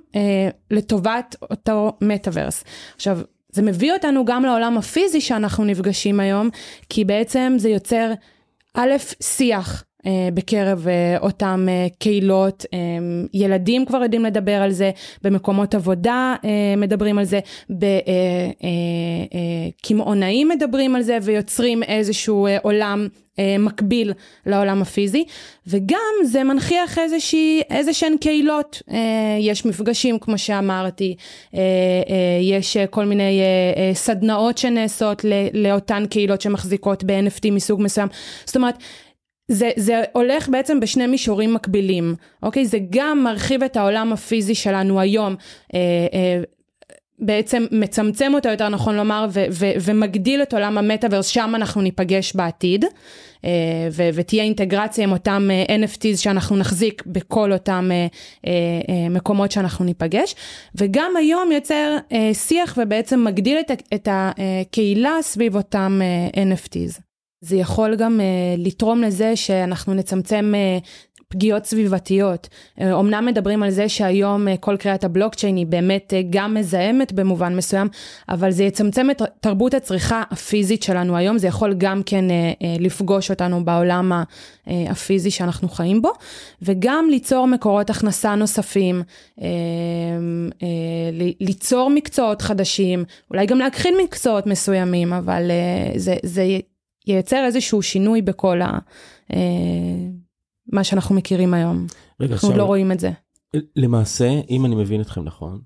לטובת 0.72 1.36
אותו 1.42 1.98
מטאוורס. 2.02 2.64
עכשיו 2.96 3.20
זה 3.52 3.62
מביא 3.62 3.94
אותנו 3.94 4.26
גם 4.26 4.46
לעולם 4.46 4.78
הפיזי 4.78 5.22
שאנחנו 5.22 5.66
נפגשים 5.66 6.20
היום 6.20 6.50
כי 6.90 7.06
בעצם 7.06 7.54
זה 7.58 7.70
יוצר 7.70 8.12
א', 8.74 8.92
שיח 9.22 9.84
בקרב 10.34 10.88
אה, 10.88 11.18
אותם 11.22 11.66
אה, 11.70 11.88
קהילות, 12.00 12.66
ילדים 13.34 13.86
כבר 13.86 14.04
יודעים 14.04 14.26
לדבר 14.26 14.52
על 14.52 14.72
זה, 14.72 14.92
במקומות 15.22 15.76
עבודה 15.76 16.36
מדברים 16.78 17.20
על 17.20 17.26
זה, 17.26 17.40
בקמעונאים 19.82 20.50
מדברים 20.50 20.96
על 20.96 21.02
זה 21.02 21.18
ויוצרים 21.22 21.84
איזשהו 21.84 22.48
עולם 22.62 23.08
מקביל 23.60 24.14
לעולם 24.46 24.82
הפיזי, 24.82 25.26
וגם 25.68 26.14
זה 26.24 26.44
מנכיח 26.44 27.00
איזושהי, 27.00 27.62
איזה 27.70 27.94
שהן 27.94 28.18
קהילות, 28.22 28.82
יש 29.40 29.66
מפגשים 29.66 30.20
כמו 30.20 30.38
שאמרתי, 30.38 31.16
יש 32.42 32.78
כל 32.90 33.06
מיני 33.06 33.42
סדנאות 33.94 34.58
שנעשות 34.58 35.26
לאותן 35.54 36.06
קהילות 36.10 36.42
שמחזיקות 36.42 37.04
ב-NFT 37.04 37.52
מסוג 37.52 37.82
מסוים, 37.82 38.08
זאת 38.46 38.56
אומרת, 38.56 38.76
זה, 39.48 39.72
זה 39.76 40.04
הולך 40.14 40.50
בעצם 40.50 40.80
בשני 40.80 41.08
מישורים 41.08 41.54
מקבילים, 41.54 42.16
אוקיי? 42.44 42.66
זה 42.66 42.78
גם 42.90 43.24
מרחיב 43.24 43.64
את 43.64 43.78
העולם 43.78 44.14
הפיזי 44.14 44.56
שלנו 44.56 45.00
היום, 45.00 45.36
אה, 45.74 45.80
אה, 46.14 46.42
בעצם 47.20 47.66
מצמצם 47.72 48.32
אותו 48.34 48.50
יותר 48.50 48.70
נכון 48.70 48.96
לומר, 48.96 49.26
ו, 49.30 49.46
ו, 49.52 49.66
ומגדיל 49.82 50.42
את 50.42 50.54
עולם 50.54 50.78
המטאוורס, 50.78 51.28
שם 51.28 51.52
אנחנו 51.56 51.82
ניפגש 51.82 52.36
בעתיד, 52.36 52.86
אה, 53.46 53.50
ו, 53.92 54.10
ותהיה 54.14 54.44
אינטגרציה 54.44 55.04
עם 55.04 55.12
אותם 55.12 55.50
אה, 55.52 55.76
NFTs 55.76 56.18
שאנחנו 56.18 56.58
נחזיק 56.58 57.04
בכל 57.06 57.54
אותם 57.54 57.90
אה, 57.92 58.08
אה, 58.48 58.52
אה, 58.90 59.10
מקומות 59.10 59.52
שאנחנו 59.52 59.86
ניפגש, 59.86 60.36
וגם 60.76 61.12
היום 61.18 61.52
יוצר 61.52 61.98
אה, 62.12 62.34
שיח 62.34 62.78
ובעצם 62.78 63.24
מגדיל 63.24 63.58
את, 63.60 63.72
את 63.94 64.08
הקהילה 64.12 65.18
סביב 65.22 65.56
אותם 65.56 66.02
אה, 66.02 66.44
NFTs. 66.44 67.05
זה 67.46 67.56
יכול 67.56 67.96
גם 67.96 68.20
uh, 68.20 68.62
לתרום 68.62 69.02
לזה 69.02 69.36
שאנחנו 69.36 69.94
נצמצם 69.94 70.54
uh, 70.56 70.86
פגיעות 71.28 71.66
סביבתיות. 71.66 72.50
אומנם 72.92 73.24
uh, 73.28 73.32
מדברים 73.32 73.64
על 73.64 73.70
זה 73.70 73.90
שהיום 73.90 74.48
כל 74.60 74.78
קריאת 74.78 75.04
הבלוקצ'יין 75.04 75.56
היא 75.56 75.66
באמת 75.66 76.14
גם 76.30 76.54
מזהמת 76.54 77.14
במובן 77.14 77.56
מסוים, 77.56 77.88
אבל 78.30 78.52
זה 78.52 78.64
יצמצם 78.64 79.10
את 79.12 79.22
תרבות 79.40 79.74
הצריכה 79.74 80.24
הפיזית 80.32 80.84
שלנו 80.84 81.18
היום, 81.18 81.38
זה 81.38 81.48
יכול 81.48 81.74
גם 81.74 82.02
כן 82.06 82.26
לפגוש 82.80 83.32
אותנו 83.32 83.66
בעולם 83.66 84.12
הפיזי 84.68 85.32
שאנחנו 85.32 85.70
חיים 85.70 86.02
בו, 86.02 86.12
וגם 86.62 87.08
ליצור 87.10 87.48
מקורות 87.48 87.90
הכנסה 87.90 88.36
נוספים, 88.36 89.04
ליצור 91.42 91.90
מקצועות 91.90 92.42
חדשים, 92.42 93.04
אולי 93.32 93.46
גם 93.46 93.60
להכחיד 93.60 93.94
מקצועות 94.04 94.48
מסוימים, 94.48 95.14
אבל 95.14 95.52
זה, 95.96 96.16
זה 96.24 96.44
ייצר 97.08 97.46
איזשהו 97.46 97.82
שינוי 97.82 98.22
בכל 98.22 98.62
ה... 98.62 98.80
אה, 99.34 99.40
מה 100.74 100.84
שאנחנו 100.84 101.16
מכירים 101.16 101.54
היום. 101.54 101.88
רגע, 102.20 102.34
אנחנו 102.34 102.50
עוד 102.50 102.58
לא 102.58 102.64
רואים 102.64 102.92
את 102.92 103.00
זה. 103.00 103.12
למעשה, 103.76 104.30
אם 104.50 104.66
אני 104.66 104.76
מבין 104.76 105.02
אתכם 105.02 105.24
נכון, 105.24 105.62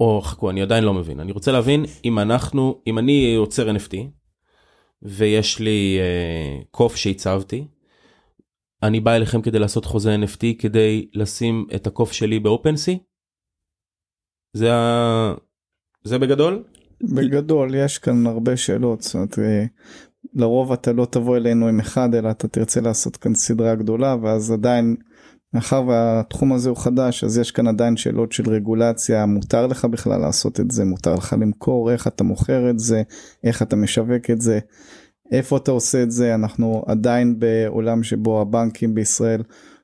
או 0.00 0.20
חכו, 0.20 0.50
אני 0.50 0.62
עדיין 0.62 0.84
לא 0.84 0.94
מבין, 0.94 1.20
אני 1.20 1.32
רוצה 1.32 1.52
להבין 1.52 1.84
אם 2.04 2.18
אנחנו, 2.18 2.82
אם 2.86 2.98
אני 2.98 3.12
יוצר 3.12 3.70
NFT, 3.70 3.96
ויש 5.02 5.58
לי 5.58 5.98
אה, 6.00 6.62
קוף 6.70 6.96
שהצבתי, 6.96 7.66
אני 8.82 9.00
בא 9.00 9.16
אליכם 9.16 9.42
כדי 9.42 9.58
לעשות 9.58 9.84
חוזה 9.84 10.16
NFT 10.24 10.44
כדי 10.58 11.08
לשים 11.14 11.66
את 11.74 11.86
הקוף 11.86 12.12
שלי 12.12 12.40
באופנסי? 12.40 12.98
זה 14.52 14.74
ה... 14.74 15.34
זה 16.04 16.18
בגדול? 16.18 16.64
בגדול 17.02 17.74
יש 17.74 17.98
כאן 17.98 18.26
הרבה 18.26 18.56
שאלות, 18.56 19.02
זאת 19.02 19.14
אומרת, 19.14 19.38
אה, 19.38 19.64
לרוב 20.34 20.72
אתה 20.72 20.92
לא 20.92 21.06
תבוא 21.10 21.36
אלינו 21.36 21.68
עם 21.68 21.80
אחד 21.80 22.14
אלא 22.14 22.30
אתה 22.30 22.48
תרצה 22.48 22.80
לעשות 22.80 23.16
כאן 23.16 23.34
סדרה 23.34 23.74
גדולה 23.74 24.16
ואז 24.22 24.50
עדיין 24.50 24.96
מאחר 25.54 25.82
והתחום 25.88 26.52
הזה 26.52 26.68
הוא 26.68 26.76
חדש 26.76 27.24
אז 27.24 27.38
יש 27.38 27.50
כאן 27.50 27.66
עדיין 27.66 27.96
שאלות 27.96 28.32
של 28.32 28.50
רגולציה 28.50 29.26
מותר 29.26 29.66
לך 29.66 29.84
בכלל 29.84 30.20
לעשות 30.20 30.60
את 30.60 30.70
זה 30.70 30.84
מותר 30.84 31.14
לך 31.14 31.36
למכור 31.40 31.92
איך 31.92 32.06
אתה 32.06 32.24
מוכר 32.24 32.70
את 32.70 32.78
זה 32.78 33.02
איך 33.44 33.62
אתה 33.62 33.76
משווק 33.76 34.30
את 34.30 34.40
זה 34.40 34.58
איפה 35.32 35.56
אתה 35.56 35.70
עושה 35.70 36.02
את 36.02 36.10
זה. 36.10 36.34
אנחנו 36.34 36.84
עדיין 36.86 37.38
בעולם 37.38 38.02
שבו 38.02 38.40
הבנקים 38.40 38.94
בישראל 38.94 39.42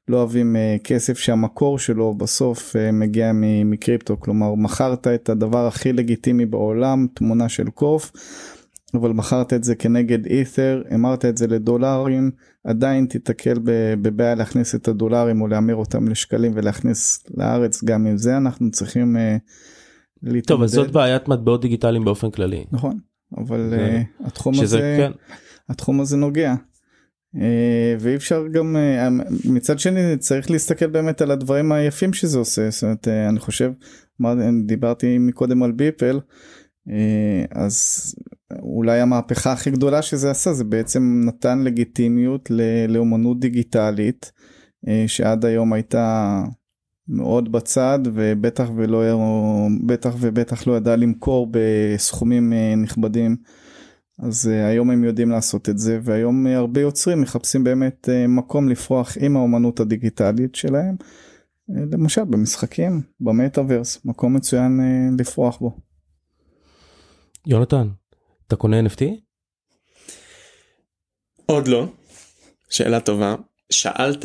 לא 0.09 0.17
אוהבים 0.17 0.57
uh, 0.57 0.83
כסף 0.85 1.19
שהמקור 1.19 1.79
שלו 1.79 2.15
בסוף 2.15 2.77
uh, 2.77 2.93
מגיע 2.93 3.33
מקריפטו 3.65 4.21
כלומר 4.21 4.55
מכרת 4.55 5.07
את 5.07 5.29
הדבר 5.29 5.67
הכי 5.67 5.93
לגיטימי 5.93 6.47
בעולם 6.47 7.07
תמונה 7.15 7.49
של 7.49 7.71
קוף 7.71 8.13
אבל 8.95 9.13
מכרת 9.13 9.53
את 9.53 9.65
זה 9.65 9.75
כנגד 9.75 10.27
אית'ר 10.27 10.83
המרת 10.91 11.25
את 11.25 11.37
זה 11.37 11.47
לדולרים 11.47 12.31
עדיין 12.65 13.07
תיתקל 13.07 13.59
בבעיה 14.03 14.35
להכניס 14.35 14.75
את 14.75 14.89
הדולרים 14.89 15.41
או 15.41 15.47
להמיר 15.47 15.77
אותם 15.77 16.09
לשקלים 16.09 16.53
ולהכניס 16.55 17.27
לארץ 17.37 17.85
גם 17.85 18.07
עם 18.07 18.17
זה 18.17 18.37
אנחנו 18.37 18.71
צריכים 18.71 19.17
uh, 19.17 19.21
להתמודד. 20.23 20.49
טוב 20.49 20.63
אז 20.63 20.71
זאת 20.71 20.91
בעיית 20.91 21.29
מטבעות 21.29 21.61
דיגיטליים 21.61 22.05
באופן 22.05 22.31
כללי. 22.31 22.65
נכון 22.73 22.99
אבל 23.39 23.75
התחום 24.25 24.55
הזה 24.61 24.97
כן. 24.99 25.13
התחום 25.69 26.01
הזה 26.01 26.17
נוגע. 26.17 26.55
Uh, 27.37 27.41
ואי 28.01 28.17
אפשר 28.17 28.45
גם 28.53 28.77
uh, 28.77 29.25
מצד 29.45 29.79
שני 29.79 30.17
צריך 30.19 30.51
להסתכל 30.51 30.87
באמת 30.87 31.21
על 31.21 31.31
הדברים 31.31 31.73
היפים 31.73 32.13
שזה 32.13 32.39
עושה 32.39 32.71
זאת 32.71 32.83
אומרת 32.83 33.09
אני 33.09 33.39
חושב 33.39 33.73
דיברתי 34.67 35.19
מקודם 35.19 35.63
על 35.63 35.73
ביפל 35.73 36.21
אז 37.51 38.15
אולי 38.63 39.01
המהפכה 39.01 39.53
הכי 39.53 39.71
גדולה 39.71 40.03
שזה 40.03 40.31
עשה 40.31 40.53
זה 40.53 40.65
בעצם 40.65 41.23
נתן 41.25 41.59
לגיטימיות 41.59 42.51
לאומנות 42.89 43.41
דיגיטלית 43.41 44.33
שעד 45.07 45.45
היום 45.45 45.73
הייתה 45.73 46.43
מאוד 47.09 47.53
בצד 47.53 47.99
ובטח 48.05 48.71
ולא 48.77 49.03
בטח 49.87 50.15
ובטח 50.21 50.67
לא 50.67 50.77
ידע 50.77 50.97
למכור 50.97 51.49
בסכומים 51.51 52.53
נכבדים. 52.77 53.37
אז 54.23 54.51
uh, 54.51 54.67
היום 54.67 54.91
הם 54.91 55.05
יודעים 55.05 55.31
לעשות 55.31 55.69
את 55.69 55.79
זה 55.79 55.99
והיום 56.03 56.47
uh, 56.47 56.51
הרבה 56.51 56.81
יוצרים 56.81 57.21
מחפשים 57.21 57.65
באמת 57.65 58.09
uh, 58.09 58.29
מקום 58.29 58.69
לפרוח 58.69 59.17
עם 59.21 59.37
האומנות 59.37 59.81
הדיגיטלית 59.81 60.55
שלהם. 60.55 60.97
uh, 61.01 61.75
למשל 61.93 62.25
במשחקים 62.25 63.03
במטאוורס 63.21 64.05
מקום 64.05 64.37
מצוין 64.37 64.81
uh, 64.81 65.21
לפרוח 65.21 65.59
בו. 65.59 65.77
יונתן 67.47 67.89
אתה 68.47 68.57
קונה 68.57 68.81
NFT? 68.81 69.03
עוד 71.47 71.69
לא. 71.69 71.87
שאלה 72.71 73.01
טובה. 73.01 73.35
שאלת 73.71 74.25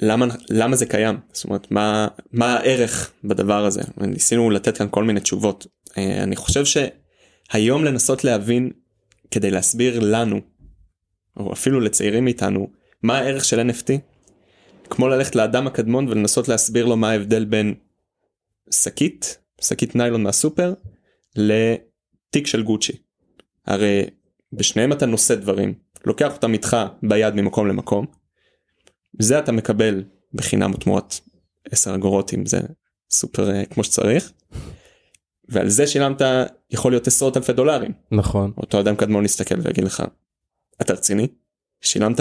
למה 0.00 0.26
למה 0.50 0.76
זה 0.76 0.86
קיים 0.86 1.20
זאת 1.32 1.44
אומרת 1.44 1.70
מה 1.70 2.08
מה 2.32 2.54
הערך 2.54 3.12
בדבר 3.24 3.64
הזה 3.64 3.82
ניסינו 3.96 4.50
לתת 4.50 4.78
כאן 4.78 4.86
כל 4.90 5.04
מיני 5.04 5.20
תשובות 5.20 5.66
אני 5.96 6.36
חושב 6.36 6.64
ש... 6.64 6.76
היום 7.52 7.84
לנסות 7.84 8.24
להבין 8.24 8.70
כדי 9.30 9.50
להסביר 9.50 10.00
לנו 10.00 10.40
או 11.36 11.52
אפילו 11.52 11.80
לצעירים 11.80 12.24
מאיתנו 12.24 12.70
מה 13.02 13.18
הערך 13.18 13.44
של 13.44 13.70
NFT 13.70 13.92
כמו 14.90 15.08
ללכת 15.08 15.36
לאדם 15.36 15.66
הקדמון 15.66 16.08
ולנסות 16.08 16.48
להסביר 16.48 16.86
לו 16.86 16.96
מה 16.96 17.10
ההבדל 17.10 17.44
בין 17.44 17.74
שקית 18.70 19.38
שקית 19.60 19.96
ניילון 19.96 20.22
מהסופר 20.22 20.74
לתיק 21.36 22.46
של 22.46 22.62
גוצ'י. 22.62 22.92
הרי 23.66 24.04
בשניהם 24.52 24.92
אתה 24.92 25.06
נושא 25.06 25.34
דברים 25.34 25.74
לוקח 26.04 26.34
אותם 26.34 26.52
איתך 26.52 26.76
ביד 27.02 27.34
ממקום 27.34 27.66
למקום. 27.66 28.06
זה 29.18 29.38
אתה 29.38 29.52
מקבל 29.52 30.04
בחינם 30.34 30.72
תמורת 30.72 31.14
10 31.70 31.94
אגורות 31.94 32.34
אם 32.34 32.46
זה 32.46 32.60
סופר 33.10 33.50
אה, 33.50 33.64
כמו 33.64 33.84
שצריך. 33.84 34.32
ועל 35.52 35.68
זה 35.68 35.86
שילמת 35.86 36.22
יכול 36.70 36.92
להיות 36.92 37.06
עשרות 37.06 37.36
אלפי 37.36 37.52
דולרים. 37.52 37.92
נכון. 38.10 38.52
אותו 38.56 38.80
אדם 38.80 38.96
קדמון 38.96 39.24
יסתכל 39.24 39.54
ויגיד 39.62 39.84
לך 39.84 40.02
אתה 40.80 40.92
רציני? 40.92 41.28
שילמת 41.80 42.20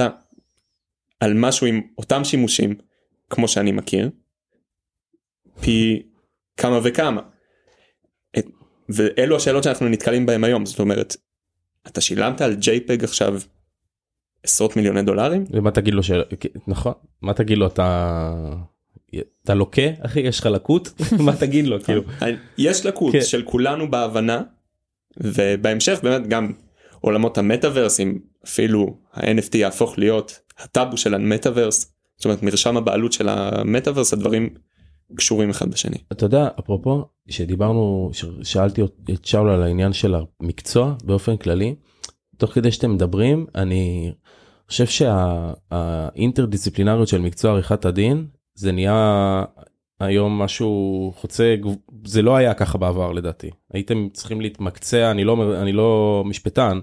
על 1.20 1.34
משהו 1.34 1.67
עם 1.67 1.82
אותם 1.98 2.24
שימושים 2.24 2.76
כמו 3.30 3.48
שאני 3.48 3.72
מכיר 3.72 4.10
פי 5.62 6.04
כמה 6.58 6.80
וכמה. 6.84 7.22
את, 8.38 8.46
ואלו 8.89 9.36
השאלות 9.36 9.63
שאנחנו 9.63 9.89
נתקלים 9.89 10.26
בהם 10.26 10.44
היום 10.44 10.65
זאת 10.65 10.80
אומרת 10.80 11.15
אתה 11.88 12.02
שילמת 12.02 12.41
על 12.41 12.58
JPEG 12.62 13.04
עכשיו 13.04 13.41
עשרות 14.44 14.76
מיליוני 14.76 15.04
דולרים 15.04 15.46
ומה 15.52 15.72
תגיד 15.72 15.94
לו 15.94 16.04
ש... 16.04 16.12
נכון 16.67 16.94
מה 17.22 17.34
תגיד 17.34 17.58
לו 17.58 17.67
אתה 17.67 18.44
אתה 19.43 19.54
לוקה 19.54 19.82
אחי 20.00 20.19
יש 20.19 20.39
לך 20.39 20.45
לקות 20.45 21.02
מה 21.26 21.36
תגיד 21.36 21.65
לו 21.65 21.84
כאילו 21.84 22.02
יש 22.58 22.86
לקות 22.86 23.12
כן. 23.12 23.21
של 23.21 23.43
כולנו 23.43 23.91
בהבנה 23.91 24.41
ובהמשך 25.17 26.00
באמת 26.04 26.28
גם 26.28 26.52
עולמות 27.02 27.38
המטאוורסים 27.38 28.19
אפילו 28.45 28.97
ה-NFT 29.13 29.58
יהפוך 29.58 29.97
להיות 29.97 30.39
הטאבו 30.60 30.97
של 30.97 31.13
המטאוורס 31.13 31.93
זאת 32.17 32.26
אומרת 32.26 32.43
מרשם 32.43 32.78
הבעלות 32.78 33.13
של 33.13 33.30
המטאוורס 33.30 34.13
הדברים 34.13 34.50
קשורים 35.15 35.50
אחד 35.50 35.71
בשני. 35.71 35.97
אתה 36.12 36.26
יודע 36.26 36.47
אפרופו 36.60 37.06
שדיברנו 37.30 38.12
שאלתי 38.43 38.82
את 39.13 39.26
שאול 39.26 39.50
על 39.50 39.63
העניין 39.63 39.93
של 39.93 40.15
המקצוע 40.41 40.95
באופן 41.04 41.38
כללי 41.38 41.76
תוך 42.38 42.54
כדי 42.54 42.71
שאתם 42.71 42.93
מדברים 42.93 43.45
אני 43.56 44.12
חושב 44.67 44.86
שהאינטרדיסציפלינריות 44.86 47.08
של 47.08 47.21
מקצוע 47.21 47.52
עריכת 47.52 47.86
הדין 47.86 48.28
זה 48.62 48.71
נהיה 48.71 49.43
היום 50.00 50.41
משהו 50.41 51.13
חוצה 51.15 51.56
זה 52.06 52.21
לא 52.21 52.36
היה 52.36 52.54
ככה 52.54 52.78
בעבר 52.78 53.12
לדעתי. 53.12 53.50
הייתם 53.74 54.08
צריכים 54.13 54.41
להתמקצע 54.41 55.12
אני 55.12 55.24
לא 55.24 55.62
אני 55.62 55.71
לא 55.71 56.24
משפטן 56.26 56.80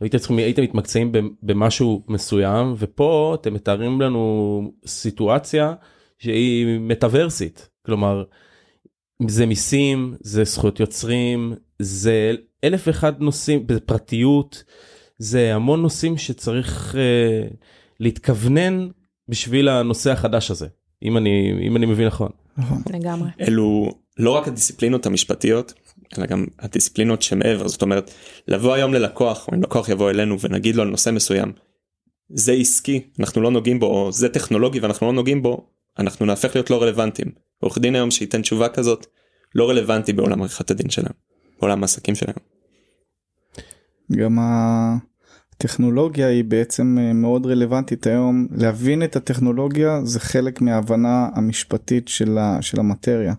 הייתם 0.00 0.18
צריכים 0.18 0.38
הייתם 0.38 0.62
מתמקצעים 0.62 1.12
במשהו 1.42 2.04
מסוים 2.08 2.74
ופה 2.78 3.36
אתם 3.40 3.54
מתארים 3.54 4.00
לנו 4.00 4.72
סיטואציה 4.86 5.74
שהיא 6.18 6.78
מטאוורסית 6.80 7.68
כלומר 7.86 8.24
זה 9.28 9.46
מיסים 9.46 10.14
זה 10.20 10.44
זכויות 10.44 10.80
יוצרים 10.80 11.54
זה 11.78 12.32
אלף 12.64 12.86
ואחד 12.86 13.20
נושאים 13.20 13.66
בפרטיות 13.66 14.64
זה 15.18 15.54
המון 15.54 15.82
נושאים 15.82 16.16
שצריך 16.18 16.94
uh, 16.94 17.54
להתכוונן 18.00 18.88
בשביל 19.28 19.68
הנושא 19.68 20.12
החדש 20.12 20.50
הזה 20.50 20.66
אם 21.02 21.16
אני 21.16 21.52
אם 21.66 21.76
אני 21.76 21.86
מבין 21.86 22.06
נכון. 22.06 22.30
נכון. 22.56 22.82
לגמרי. 22.92 23.28
אלו 23.40 23.90
לא 24.18 24.30
רק 24.30 24.48
הדיסציפלינות 24.48 25.06
המשפטיות 25.06 25.74
אלא 26.18 26.26
גם 26.26 26.46
הדיסציפלינות 26.58 27.22
שמעבר 27.22 27.68
זאת 27.68 27.82
אומרת 27.82 28.10
לבוא 28.48 28.74
היום 28.74 28.94
ללקוח 28.94 29.48
או 29.48 29.54
אם 29.54 29.62
לקוח 29.62 29.88
יבוא 29.88 30.10
אלינו 30.10 30.40
ונגיד 30.40 30.76
לו 30.76 30.82
על 30.82 30.88
נושא 30.88 31.10
מסוים 31.10 31.52
זה 32.28 32.52
עסקי 32.52 33.00
אנחנו 33.20 33.42
לא 33.42 33.50
נוגעים 33.50 33.80
בו 33.80 33.86
או 33.86 34.12
זה 34.12 34.28
טכנולוגי 34.28 34.80
ואנחנו 34.80 35.06
לא 35.06 35.12
נוגעים 35.12 35.42
בו 35.42 35.66
אנחנו 35.98 36.26
נהפך 36.26 36.54
להיות 36.54 36.70
לא 36.70 36.82
רלוונטיים. 36.82 37.30
עורך 37.60 37.78
דין 37.78 37.94
היום 37.94 38.10
שייתן 38.10 38.42
תשובה 38.42 38.68
כזאת 38.68 39.06
לא 39.54 39.70
רלוונטי 39.70 40.12
בעולם 40.12 40.40
עריכת 40.40 40.70
הדין 40.70 40.90
שלהם 40.90 41.12
בעולם 41.60 41.82
העסקים 41.82 42.14
שלהם. 42.14 42.36
גם 44.12 44.38
הטכנולוגיה 45.56 46.26
היא 46.28 46.44
בעצם 46.44 46.98
אה, 47.00 47.12
מאוד 47.12 47.46
רלוונטית 47.46 48.06
היום 48.06 48.46
להבין 48.50 49.02
את 49.02 49.16
הטכנולוגיה 49.16 50.00
זה 50.04 50.20
חלק 50.20 50.60
מההבנה 50.60 51.28
המשפטית 51.34 52.08
של, 52.08 52.38
ה, 52.38 52.62
של 52.62 52.80
המטריה. 52.80 53.34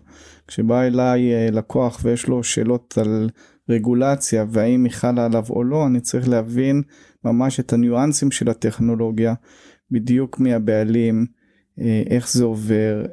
כשבא 0.46 0.82
אליי 0.82 1.34
אה, 1.34 1.50
לקוח 1.50 2.00
ויש 2.02 2.26
לו 2.26 2.44
שאלות 2.44 2.98
על 2.98 3.30
רגולציה 3.68 4.44
והאם 4.50 4.84
היא 4.84 4.92
חלה 4.92 5.24
עליו 5.24 5.44
או 5.50 5.64
לא 5.64 5.86
אני 5.86 6.00
צריך 6.00 6.28
להבין 6.28 6.82
ממש 7.24 7.60
את 7.60 7.72
הניואנסים 7.72 8.30
של 8.30 8.48
הטכנולוגיה 8.48 9.34
בדיוק 9.90 10.40
מי 10.40 10.54
הבעלים 10.54 11.26
אה, 11.80 12.02
איך 12.10 12.32
זה 12.32 12.44
עובר 12.44 13.06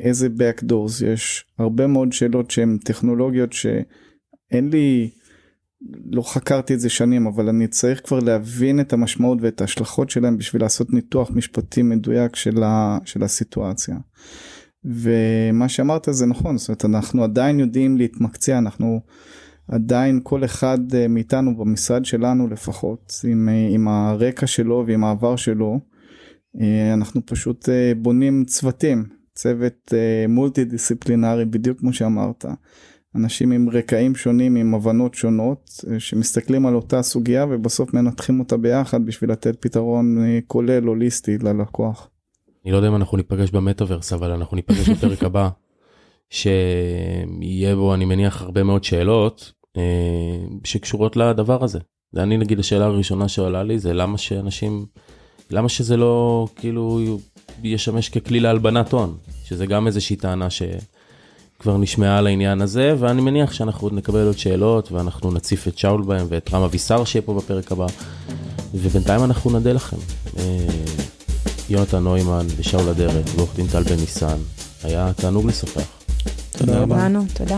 איזה 0.00 0.28
backdoors 0.28 1.04
יש 1.04 1.44
הרבה 1.58 1.86
מאוד 1.86 2.12
שאלות 2.12 2.50
שהן 2.50 2.78
טכנולוגיות 2.84 3.52
שאין 3.52 4.70
לי 4.70 5.10
לא 6.10 6.22
חקרתי 6.22 6.74
את 6.74 6.80
זה 6.80 6.88
שנים 6.88 7.26
אבל 7.26 7.48
אני 7.48 7.66
צריך 7.66 8.00
כבר 8.04 8.18
להבין 8.18 8.80
את 8.80 8.92
המשמעות 8.92 9.38
ואת 9.40 9.60
ההשלכות 9.60 10.10
שלהם 10.10 10.38
בשביל 10.38 10.62
לעשות 10.62 10.92
ניתוח 10.92 11.30
משפטי 11.30 11.82
מדויק 11.82 12.36
של, 12.36 12.62
ה, 12.62 12.98
של 13.04 13.22
הסיטואציה. 13.22 13.96
ומה 14.84 15.68
שאמרת 15.68 16.08
זה 16.10 16.26
נכון 16.26 16.58
זאת 16.58 16.68
אומרת 16.68 16.84
אנחנו 16.84 17.24
עדיין 17.24 17.60
יודעים 17.60 17.96
להתמקצע 17.96 18.58
אנחנו 18.58 19.00
עדיין 19.68 20.20
כל 20.22 20.44
אחד 20.44 20.78
אה, 20.94 21.08
מאיתנו 21.08 21.56
במשרד 21.56 22.04
שלנו 22.04 22.48
לפחות 22.48 23.20
עם, 23.24 23.48
אה, 23.48 23.68
עם 23.70 23.88
הרקע 23.88 24.46
שלו 24.46 24.84
ועם 24.86 25.04
העבר 25.04 25.36
שלו 25.36 25.80
אה, 26.60 26.94
אנחנו 26.94 27.26
פשוט 27.26 27.68
בונים 27.96 28.44
צוותים, 28.44 29.04
צוות 29.34 29.92
מולטי 30.28 30.64
דיסציפלינרי 30.64 31.44
בדיוק 31.44 31.78
כמו 31.78 31.92
שאמרת. 31.92 32.44
אנשים 33.14 33.52
עם 33.52 33.68
רקעים 33.70 34.14
שונים, 34.14 34.56
עם 34.56 34.74
הבנות 34.74 35.14
שונות, 35.14 35.80
שמסתכלים 35.98 36.66
על 36.66 36.74
אותה 36.74 37.02
סוגיה 37.02 37.46
ובסוף 37.50 37.94
מנתחים 37.94 38.40
אותה 38.40 38.56
ביחד 38.56 39.06
בשביל 39.06 39.30
לתת 39.30 39.56
פתרון 39.60 40.18
כולל 40.46 40.84
הוליסטי 40.84 41.38
ללקוח. 41.38 42.08
אני 42.64 42.72
לא 42.72 42.76
יודע 42.76 42.88
אם 42.88 42.96
אנחנו 42.96 43.16
ניפגש 43.16 43.50
במטאוורס, 43.50 44.12
אבל 44.12 44.30
אנחנו 44.30 44.56
ניפגש 44.56 44.88
בפרק 44.88 45.22
הבא, 45.22 45.48
שיהיה 46.30 47.76
בו, 47.76 47.94
אני 47.94 48.04
מניח, 48.04 48.42
הרבה 48.42 48.62
מאוד 48.62 48.84
שאלות 48.84 49.52
שקשורות 50.64 51.16
לדבר 51.16 51.64
הזה. 51.64 51.78
אני 52.16 52.36
נגיד 52.36 52.58
השאלה 52.58 52.84
הראשונה 52.84 53.28
שעולה 53.28 53.62
לי 53.62 53.78
זה 53.78 53.92
למה 53.92 54.18
שאנשים, 54.18 54.86
למה 55.50 55.68
שזה 55.68 55.96
לא 55.96 56.46
כאילו 56.56 57.00
ישמש 57.62 58.08
ככלי 58.08 58.40
להלבנת 58.40 58.92
הון, 58.92 59.16
שזה 59.44 59.66
גם 59.66 59.86
איזושהי 59.86 60.16
טענה 60.16 60.48
שכבר 61.64 61.76
נשמעה 61.76 62.18
על 62.18 62.26
העניין 62.26 62.62
הזה, 62.62 62.94
ואני 62.98 63.22
מניח 63.22 63.52
שאנחנו 63.52 63.86
עוד 63.86 63.92
נקבל 63.92 64.26
עוד 64.26 64.38
שאלות 64.38 64.92
ואנחנו 64.92 65.30
נציף 65.30 65.68
את 65.68 65.78
שאול 65.78 66.02
בהם 66.02 66.26
ואת 66.28 66.54
רם 66.54 66.62
אבישר 66.62 67.04
שיהיה 67.04 67.22
פה 67.22 67.34
בפרק 67.34 67.72
הבא, 67.72 67.86
ובינתיים 68.74 69.24
אנחנו 69.24 69.58
נדה 69.58 69.72
לכם. 69.72 69.96
אה, 70.38 70.42
יונתן 71.70 71.98
נוימן 71.98 72.46
ושאול 72.56 72.88
אדרת 72.88 73.30
ועורך 73.34 73.56
דין 73.56 73.66
טל 73.66 73.82
בן 73.82 73.96
ניסן, 73.96 74.38
היה 74.82 75.12
תענוג 75.16 75.46
לשוחח. 75.46 75.80
תודה 76.52 76.78
רבה. 76.78 77.08
תודה. 77.34 77.56